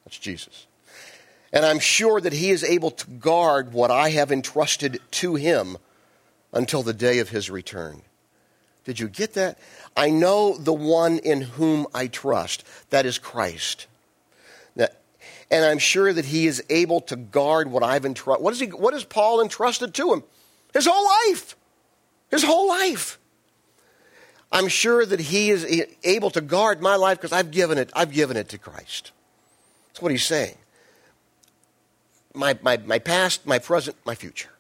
That's 0.05 0.18
Jesus. 0.18 0.66
And 1.53 1.64
I'm 1.64 1.79
sure 1.79 2.20
that 2.20 2.35
he 2.35 2.51
is 2.51 2.62
able 2.62 2.90
to 2.90 3.11
guard 3.11 3.72
what 3.72 3.90
I 3.90 4.11
have 4.11 4.31
entrusted 4.31 5.01
to 5.12 5.35
him 5.37 5.79
until 6.53 6.83
the 6.83 6.92
day 6.92 7.20
of 7.20 7.31
his 7.31 7.48
return. 7.48 8.03
Did 8.85 9.01
you 9.01 9.09
get 9.09 9.35
that? 9.35 9.59
I 9.96 10.11
know 10.11 10.57
the 10.57 10.72
one 10.72 11.18
in 11.18 11.42
whom 11.42 11.87
I 11.94 12.07
trust. 12.07 12.64
That 12.90 13.07
is 13.07 13.18
Christ. 13.18 13.87
And 15.51 15.64
I'm 15.64 15.79
sure 15.79 16.12
that 16.12 16.27
he 16.27 16.46
is 16.46 16.62
able 16.68 17.01
to 17.03 17.16
guard 17.16 17.70
what 17.70 17.83
I've 17.83 18.05
entrusted. 18.05 18.44
What, 18.44 18.53
is 18.53 18.61
he, 18.61 18.66
what 18.66 18.92
has 18.92 19.05
Paul 19.05 19.40
entrusted 19.40 19.94
to 19.94 20.12
him? 20.12 20.22
His 20.74 20.87
whole 20.87 21.05
life. 21.31 21.57
His 22.31 22.43
whole 22.43 22.69
life. 22.69 23.19
I'm 24.51 24.69
sure 24.69 25.05
that 25.05 25.21
he 25.21 25.51
is 25.51 25.67
able 26.03 26.31
to 26.31 26.41
guard 26.41 26.81
my 26.81 26.97
life 26.97 27.19
because 27.19 27.33
I've 27.33 27.51
given 27.51 27.77
it, 27.79 27.91
I've 27.95 28.12
given 28.12 28.37
it 28.37 28.49
to 28.51 28.59
Christ. 28.59 29.12
That's 29.88 30.01
what 30.01 30.11
he's 30.11 30.25
saying. 30.25 30.57
My, 32.35 32.59
my, 32.62 32.79
my 32.79 32.99
past, 32.99 33.47
my 33.47 33.59
present, 33.59 33.97
my 34.05 34.14
future. 34.14 34.51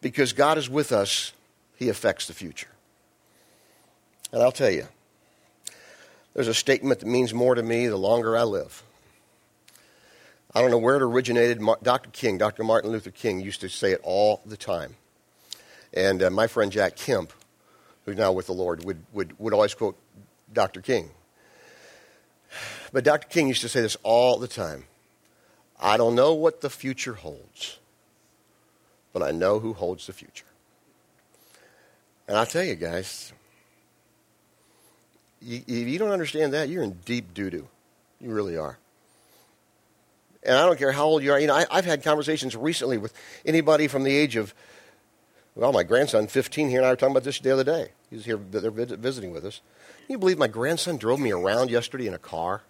Because 0.00 0.32
God 0.32 0.58
is 0.58 0.68
with 0.68 0.90
us, 0.90 1.32
he 1.76 1.88
affects 1.88 2.26
the 2.26 2.32
future. 2.32 2.68
And 4.32 4.42
I'll 4.42 4.50
tell 4.50 4.70
you, 4.70 4.88
there's 6.34 6.48
a 6.48 6.54
statement 6.54 7.00
that 7.00 7.06
means 7.06 7.34
more 7.34 7.54
to 7.54 7.62
me 7.62 7.86
the 7.86 7.96
longer 7.96 8.36
I 8.36 8.44
live. 8.44 8.82
I 10.54 10.60
don't 10.60 10.70
know 10.70 10.78
where 10.78 10.96
it 10.96 11.02
originated. 11.02 11.60
Dr. 11.82 12.10
King, 12.10 12.36
Dr. 12.38 12.62
Martin 12.62 12.90
Luther 12.90 13.10
King, 13.10 13.40
used 13.40 13.62
to 13.62 13.68
say 13.68 13.92
it 13.92 14.00
all 14.02 14.42
the 14.44 14.56
time. 14.56 14.96
And 15.94 16.22
uh, 16.22 16.30
my 16.30 16.46
friend 16.46 16.70
Jack 16.70 16.96
Kemp, 16.96 17.32
who's 18.04 18.16
now 18.16 18.32
with 18.32 18.46
the 18.46 18.52
Lord, 18.52 18.84
would, 18.84 19.02
would, 19.12 19.38
would 19.38 19.54
always 19.54 19.74
quote 19.74 19.96
Dr. 20.52 20.80
King. 20.80 21.10
But 22.92 23.04
Dr. 23.04 23.28
King 23.28 23.48
used 23.48 23.62
to 23.62 23.68
say 23.68 23.80
this 23.80 23.96
all 24.02 24.38
the 24.38 24.48
time 24.48 24.84
I 25.80 25.96
don't 25.96 26.14
know 26.14 26.34
what 26.34 26.60
the 26.60 26.70
future 26.70 27.14
holds, 27.14 27.78
but 29.12 29.22
I 29.22 29.32
know 29.32 29.58
who 29.58 29.72
holds 29.72 30.06
the 30.06 30.12
future. 30.12 30.44
And 32.28 32.36
I'll 32.36 32.46
tell 32.46 32.62
you 32.62 32.76
guys, 32.76 33.32
if 35.40 35.68
you 35.68 35.98
don't 35.98 36.12
understand 36.12 36.52
that, 36.52 36.68
you're 36.68 36.84
in 36.84 36.92
deep 37.04 37.34
doo 37.34 37.50
doo. 37.50 37.68
You 38.20 38.32
really 38.32 38.56
are. 38.56 38.78
And 40.44 40.56
I 40.56 40.66
don't 40.66 40.78
care 40.78 40.92
how 40.92 41.04
old 41.04 41.22
you 41.22 41.32
are. 41.32 41.38
You 41.38 41.46
know, 41.46 41.54
I, 41.54 41.76
have 41.76 41.84
had 41.84 42.02
conversations 42.02 42.56
recently 42.56 42.98
with 42.98 43.12
anybody 43.46 43.86
from 43.86 44.02
the 44.02 44.14
age 44.14 44.36
of, 44.36 44.54
well, 45.54 45.72
my 45.72 45.82
grandson, 45.82 46.26
15 46.26 46.68
here, 46.68 46.78
and 46.78 46.86
I 46.86 46.90
were 46.90 46.96
talking 46.96 47.12
about 47.12 47.24
this 47.24 47.38
the 47.38 47.52
other 47.52 47.64
day. 47.64 47.90
He's 48.10 48.24
here, 48.24 48.36
they're 48.36 48.70
visiting 48.70 49.32
with 49.32 49.44
us. 49.44 49.60
Can 50.06 50.14
you 50.14 50.18
believe 50.18 50.38
my 50.38 50.48
grandson 50.48 50.96
drove 50.96 51.20
me 51.20 51.30
around 51.30 51.70
yesterday 51.70 52.06
in 52.06 52.14
a 52.14 52.18
car? 52.18 52.62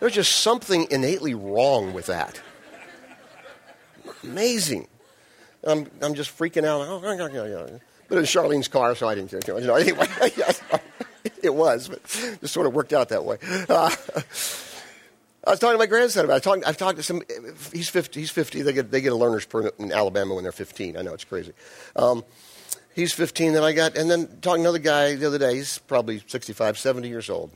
There's 0.00 0.14
just 0.14 0.40
something 0.40 0.86
innately 0.90 1.34
wrong 1.34 1.92
with 1.92 2.06
that. 2.06 2.40
Amazing. 4.24 4.88
I'm, 5.64 5.88
I'm 6.00 6.14
just 6.14 6.36
freaking 6.36 6.64
out. 6.64 6.80
Oh, 6.88 7.00
but 8.08 8.18
it 8.18 8.20
was 8.20 8.28
Charlene's 8.28 8.68
car, 8.68 8.94
so 8.94 9.08
I 9.08 9.14
didn't 9.14 9.30
care 9.30 9.40
too 9.40 9.54
much. 9.54 9.62
You 9.62 9.68
know, 9.68 9.74
anyway, 9.76 10.06
it 11.42 11.54
was, 11.54 11.88
but 11.88 12.00
it 12.42 12.48
sort 12.48 12.66
of 12.66 12.74
worked 12.74 12.92
out 12.92 13.10
that 13.10 13.24
way. 13.24 13.38
Uh, 13.68 13.90
I 15.44 15.50
was 15.50 15.58
talking 15.58 15.74
to 15.74 15.78
my 15.78 15.86
grandson 15.86 16.24
about 16.24 16.36
it. 16.36 16.42
Talking, 16.42 16.64
I've 16.64 16.76
talked 16.76 16.98
to 16.98 17.02
some, 17.02 17.22
he's 17.72 17.88
50, 17.88 18.20
he's 18.20 18.30
50. 18.30 18.62
They 18.62 18.72
get, 18.72 18.90
they 18.90 19.00
get 19.00 19.12
a 19.12 19.16
learner's 19.16 19.44
permit 19.44 19.74
in 19.78 19.90
Alabama 19.90 20.34
when 20.34 20.44
they're 20.44 20.52
15. 20.52 20.96
I 20.96 21.02
know 21.02 21.14
it's 21.14 21.24
crazy. 21.24 21.52
Um, 21.96 22.24
he's 22.94 23.12
15, 23.12 23.52
then 23.54 23.64
I 23.64 23.72
got, 23.72 23.96
and 23.96 24.08
then 24.08 24.26
talking 24.40 24.62
to 24.62 24.68
another 24.68 24.78
guy 24.78 25.16
the 25.16 25.26
other 25.26 25.38
day, 25.38 25.56
he's 25.56 25.78
probably 25.78 26.22
65, 26.26 26.78
70 26.78 27.08
years 27.08 27.28
old. 27.28 27.50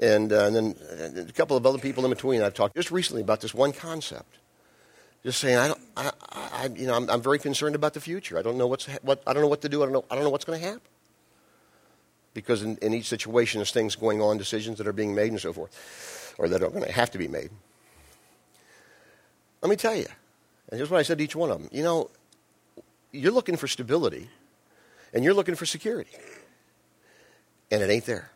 And, 0.00 0.32
uh, 0.32 0.46
and 0.46 0.56
then 0.56 1.28
a 1.28 1.32
couple 1.32 1.56
of 1.56 1.66
other 1.66 1.78
people 1.78 2.04
in 2.04 2.10
between 2.10 2.42
I've 2.42 2.54
talked 2.54 2.74
just 2.74 2.90
recently 2.90 3.22
about 3.22 3.40
this 3.40 3.54
one 3.54 3.72
concept. 3.72 4.38
Just 5.22 5.38
saying, 5.38 5.58
I 5.58 5.68
don't, 5.68 5.80
I, 5.96 6.12
I 6.32 6.68
you 6.74 6.86
know, 6.86 6.94
I'm, 6.94 7.08
I'm, 7.10 7.20
very 7.20 7.38
concerned 7.38 7.74
about 7.74 7.92
the 7.92 8.00
future. 8.00 8.38
I 8.38 8.42
don't 8.42 8.56
know 8.56 8.66
what's, 8.66 8.86
what, 9.02 9.22
I 9.26 9.34
don't 9.34 9.42
know 9.42 9.48
what 9.48 9.60
to 9.60 9.68
do. 9.68 9.82
I 9.82 9.84
don't 9.84 9.92
know, 9.92 10.04
I 10.10 10.14
don't 10.14 10.24
know 10.24 10.30
what's 10.30 10.46
going 10.46 10.58
to 10.58 10.66
happen 10.66 10.80
because 12.32 12.62
in, 12.62 12.76
in 12.78 12.94
each 12.94 13.06
situation 13.06 13.58
there's 13.58 13.72
things 13.72 13.96
going 13.96 14.20
on, 14.20 14.38
decisions 14.38 14.78
that 14.78 14.86
are 14.86 14.92
being 14.92 15.14
made 15.14 15.30
and 15.30 15.40
so 15.40 15.52
forth, 15.52 15.70
or 16.38 16.48
that 16.48 16.62
are 16.62 16.70
going 16.70 16.84
to 16.84 16.92
have 16.92 17.10
to 17.12 17.18
be 17.18 17.28
made. 17.28 17.50
Let 19.62 19.68
me 19.68 19.76
tell 19.76 19.94
you, 19.94 20.06
and 20.70 20.78
here's 20.78 20.90
what 20.90 20.98
I 20.98 21.02
said 21.02 21.18
to 21.18 21.24
each 21.24 21.36
one 21.36 21.50
of 21.50 21.60
them. 21.60 21.68
You 21.72 21.82
know, 21.82 22.10
you're 23.12 23.32
looking 23.32 23.56
for 23.56 23.68
stability, 23.68 24.28
and 25.12 25.24
you're 25.24 25.34
looking 25.34 25.54
for 25.54 25.66
security, 25.66 26.16
and 27.70 27.82
it 27.82 27.90
ain't 27.90 28.06
there. 28.06 28.30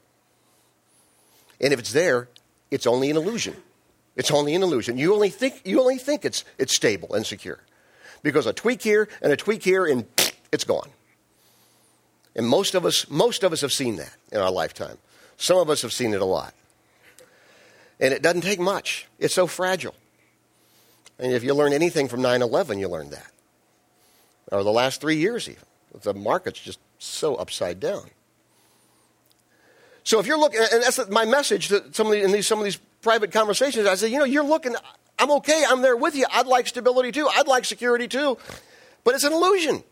And 1.60 1.72
if 1.72 1.78
it's 1.78 1.92
there, 1.92 2.28
it's 2.70 2.86
only 2.86 3.10
an 3.10 3.16
illusion. 3.16 3.56
It's 4.16 4.30
only 4.30 4.54
an 4.54 4.62
illusion. 4.62 4.98
You 4.98 5.14
only 5.14 5.30
think, 5.30 5.62
you 5.64 5.80
only 5.80 5.98
think 5.98 6.24
it's, 6.24 6.44
it's 6.58 6.74
stable 6.74 7.14
and 7.14 7.26
secure. 7.26 7.60
Because 8.22 8.46
a 8.46 8.52
tweak 8.52 8.82
here 8.82 9.08
and 9.22 9.32
a 9.32 9.36
tweak 9.36 9.62
here, 9.62 9.86
and 9.86 10.06
it's 10.52 10.64
gone. 10.64 10.90
And 12.36 12.46
most 12.46 12.74
of 12.74 12.84
us, 12.84 13.08
most 13.08 13.44
of 13.44 13.52
us 13.52 13.60
have 13.60 13.72
seen 13.72 13.96
that 13.96 14.14
in 14.32 14.40
our 14.40 14.50
lifetime. 14.50 14.98
Some 15.36 15.58
of 15.58 15.70
us 15.70 15.82
have 15.82 15.92
seen 15.92 16.14
it 16.14 16.20
a 16.20 16.24
lot. 16.24 16.54
And 18.00 18.12
it 18.12 18.22
doesn't 18.22 18.42
take 18.42 18.60
much. 18.60 19.06
It's 19.18 19.34
so 19.34 19.46
fragile. 19.46 19.94
And 21.18 21.32
if 21.32 21.44
you 21.44 21.54
learn 21.54 21.72
anything 21.72 22.08
from 22.08 22.22
9 22.22 22.42
11, 22.42 22.78
you 22.78 22.88
learn 22.88 23.10
that. 23.10 23.30
Or 24.50 24.62
the 24.64 24.72
last 24.72 25.00
three 25.00 25.16
years, 25.16 25.48
even. 25.48 25.62
The 26.02 26.14
market's 26.14 26.60
just 26.60 26.80
so 26.98 27.36
upside 27.36 27.78
down. 27.78 28.10
So 30.02 30.18
if 30.18 30.26
you're 30.26 30.38
looking, 30.38 30.60
and 30.60 30.82
that's 30.82 31.08
my 31.08 31.24
message 31.24 31.68
to 31.68 31.82
some 31.92 32.08
of 32.08 32.12
these, 32.12 32.24
in 32.24 32.32
these, 32.32 32.46
some 32.46 32.58
of 32.58 32.64
these 32.64 32.76
private 33.00 33.32
conversations, 33.32 33.86
I 33.86 33.94
say, 33.94 34.08
you 34.08 34.18
know, 34.18 34.24
you're 34.24 34.44
looking, 34.44 34.74
I'm 35.18 35.30
okay, 35.32 35.64
I'm 35.66 35.80
there 35.80 35.96
with 35.96 36.14
you. 36.14 36.26
I'd 36.30 36.46
like 36.46 36.66
stability 36.66 37.12
too. 37.12 37.28
I'd 37.28 37.46
like 37.46 37.64
security 37.64 38.06
too. 38.08 38.36
But 39.04 39.14
it's 39.14 39.24
an 39.24 39.32
illusion. 39.32 39.82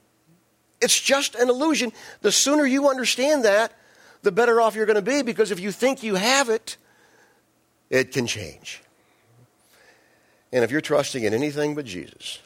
It's 0.81 1.01
just 1.01 1.35
an 1.35 1.49
illusion. 1.49 1.93
The 2.21 2.33
sooner 2.33 2.67
you 2.67 2.91
understand 2.91 3.45
that, 3.45 3.73
the 4.23 4.33
better 4.33 4.61
off 4.61 4.75
you're 4.75 4.87
going 4.87 4.97
to 4.97 5.03
be 5.03 5.23
because 5.23 5.51
if 5.51 5.61
you 5.61 5.73
think 5.73 6.03
you 6.03 6.17
have 6.17 6.49
it, 6.49 6.77
it 7.93 8.11
can 8.11 8.27
change. 8.27 8.83
And 10.53 10.65
if 10.65 10.71
you're 10.71 10.81
trusting 10.81 11.23
in 11.23 11.35
anything 11.35 11.75
but 11.75 11.85
Jesus, 11.85 12.41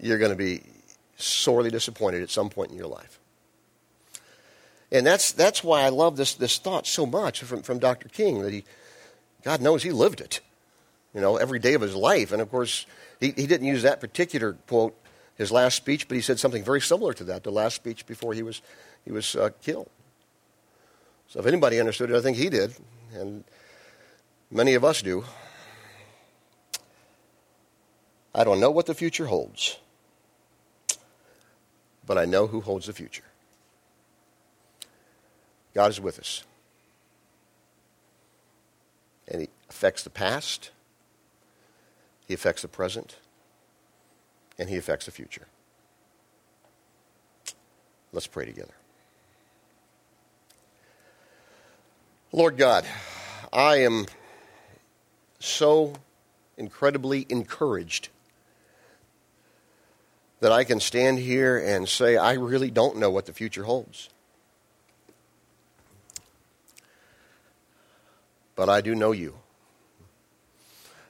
you're 0.00 0.18
going 0.18 0.32
to 0.32 0.36
be 0.36 0.62
sorely 1.16 1.70
disappointed 1.70 2.22
at 2.22 2.30
some 2.30 2.50
point 2.50 2.72
in 2.72 2.76
your 2.76 2.88
life. 2.88 3.18
And 4.92 5.06
that's, 5.06 5.32
that's 5.32 5.64
why 5.64 5.82
I 5.82 5.88
love 5.88 6.16
this, 6.16 6.34
this 6.34 6.58
thought 6.58 6.86
so 6.86 7.06
much 7.06 7.42
from, 7.42 7.62
from 7.62 7.78
Dr. 7.78 8.08
King 8.08 8.42
that 8.42 8.52
he, 8.52 8.64
God 9.42 9.60
knows 9.60 9.82
he 9.82 9.92
lived 9.92 10.20
it, 10.20 10.40
you 11.14 11.20
know, 11.20 11.36
every 11.36 11.58
day 11.58 11.74
of 11.74 11.80
his 11.80 11.94
life. 11.94 12.32
And 12.32 12.42
of 12.42 12.50
course, 12.50 12.86
he, 13.20 13.28
he 13.28 13.46
didn't 13.46 13.66
use 13.66 13.82
that 13.82 14.00
particular 14.00 14.54
quote 14.66 14.96
his 15.36 15.52
last 15.52 15.76
speech, 15.76 16.08
but 16.08 16.16
he 16.16 16.20
said 16.20 16.38
something 16.38 16.64
very 16.64 16.80
similar 16.80 17.12
to 17.12 17.24
that, 17.24 17.44
the 17.44 17.52
last 17.52 17.76
speech 17.76 18.06
before 18.06 18.32
he 18.34 18.42
was, 18.42 18.62
he 19.04 19.12
was 19.12 19.36
uh, 19.36 19.50
killed. 19.62 19.90
So 21.28 21.40
if 21.40 21.46
anybody 21.46 21.78
understood 21.78 22.10
it, 22.10 22.16
I 22.16 22.20
think 22.20 22.36
he 22.36 22.48
did, 22.48 22.74
and 23.16 23.44
many 24.50 24.74
of 24.74 24.84
us 24.84 25.02
do. 25.02 25.24
I 28.34 28.44
don't 28.44 28.60
know 28.60 28.70
what 28.70 28.86
the 28.86 28.94
future 28.94 29.26
holds, 29.26 29.78
but 32.06 32.18
I 32.18 32.26
know 32.26 32.46
who 32.46 32.60
holds 32.60 32.86
the 32.86 32.92
future. 32.92 33.24
God 35.74 35.90
is 35.90 36.00
with 36.00 36.18
us. 36.18 36.44
And 39.28 39.42
He 39.42 39.48
affects 39.68 40.02
the 40.02 40.10
past, 40.10 40.70
He 42.28 42.34
affects 42.34 42.62
the 42.62 42.68
present, 42.68 43.16
and 44.58 44.68
He 44.68 44.76
affects 44.76 45.06
the 45.06 45.12
future. 45.12 45.46
Let's 48.12 48.26
pray 48.26 48.46
together. 48.46 48.74
Lord 52.36 52.58
God, 52.58 52.84
I 53.50 53.76
am 53.76 54.04
so 55.38 55.94
incredibly 56.58 57.24
encouraged 57.30 58.10
that 60.40 60.52
I 60.52 60.64
can 60.64 60.78
stand 60.78 61.18
here 61.18 61.56
and 61.56 61.88
say, 61.88 62.18
I 62.18 62.34
really 62.34 62.70
don't 62.70 62.98
know 62.98 63.10
what 63.10 63.24
the 63.24 63.32
future 63.32 63.62
holds. 63.62 64.10
But 68.54 68.68
I 68.68 68.82
do 68.82 68.94
know 68.94 69.12
you, 69.12 69.36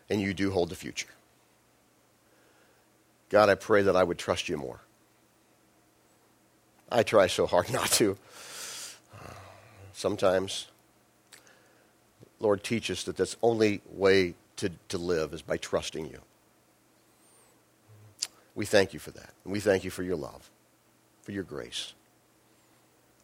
and 0.08 0.20
you 0.20 0.32
do 0.32 0.52
hold 0.52 0.68
the 0.68 0.76
future. 0.76 1.08
God, 3.30 3.48
I 3.48 3.56
pray 3.56 3.82
that 3.82 3.96
I 3.96 4.04
would 4.04 4.18
trust 4.18 4.48
you 4.48 4.58
more. 4.58 4.78
I 6.88 7.02
try 7.02 7.26
so 7.26 7.46
hard 7.46 7.72
not 7.72 7.90
to. 7.94 8.16
Sometimes, 9.92 10.68
Lord, 12.40 12.62
teach 12.62 12.90
us 12.90 13.04
that 13.04 13.16
the 13.16 13.34
only 13.42 13.80
way 13.90 14.34
to, 14.56 14.70
to 14.88 14.98
live 14.98 15.32
is 15.32 15.42
by 15.42 15.56
trusting 15.56 16.06
you. 16.06 16.20
We 18.54 18.66
thank 18.66 18.94
you 18.94 18.98
for 18.98 19.10
that. 19.12 19.30
And 19.44 19.52
we 19.52 19.60
thank 19.60 19.84
you 19.84 19.90
for 19.90 20.02
your 20.02 20.16
love, 20.16 20.50
for 21.22 21.32
your 21.32 21.44
grace, 21.44 21.92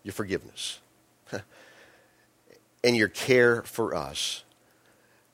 your 0.03 0.12
forgiveness, 0.12 0.79
and 2.85 2.96
your 2.96 3.09
care 3.09 3.62
for 3.62 3.94
us 3.94 4.44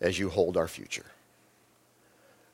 as 0.00 0.18
you 0.18 0.30
hold 0.30 0.56
our 0.56 0.68
future. 0.68 1.06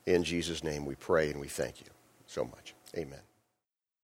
In 0.07 0.25
Jesus' 0.25 0.65
name 0.65 0.85
we 0.87 0.95
pray 0.95 1.31
and 1.31 1.41
we 1.41 1.49
thank 1.49 1.81
you 1.81 1.87
so 2.27 2.45
much. 2.45 2.75
Amen. 2.97 3.21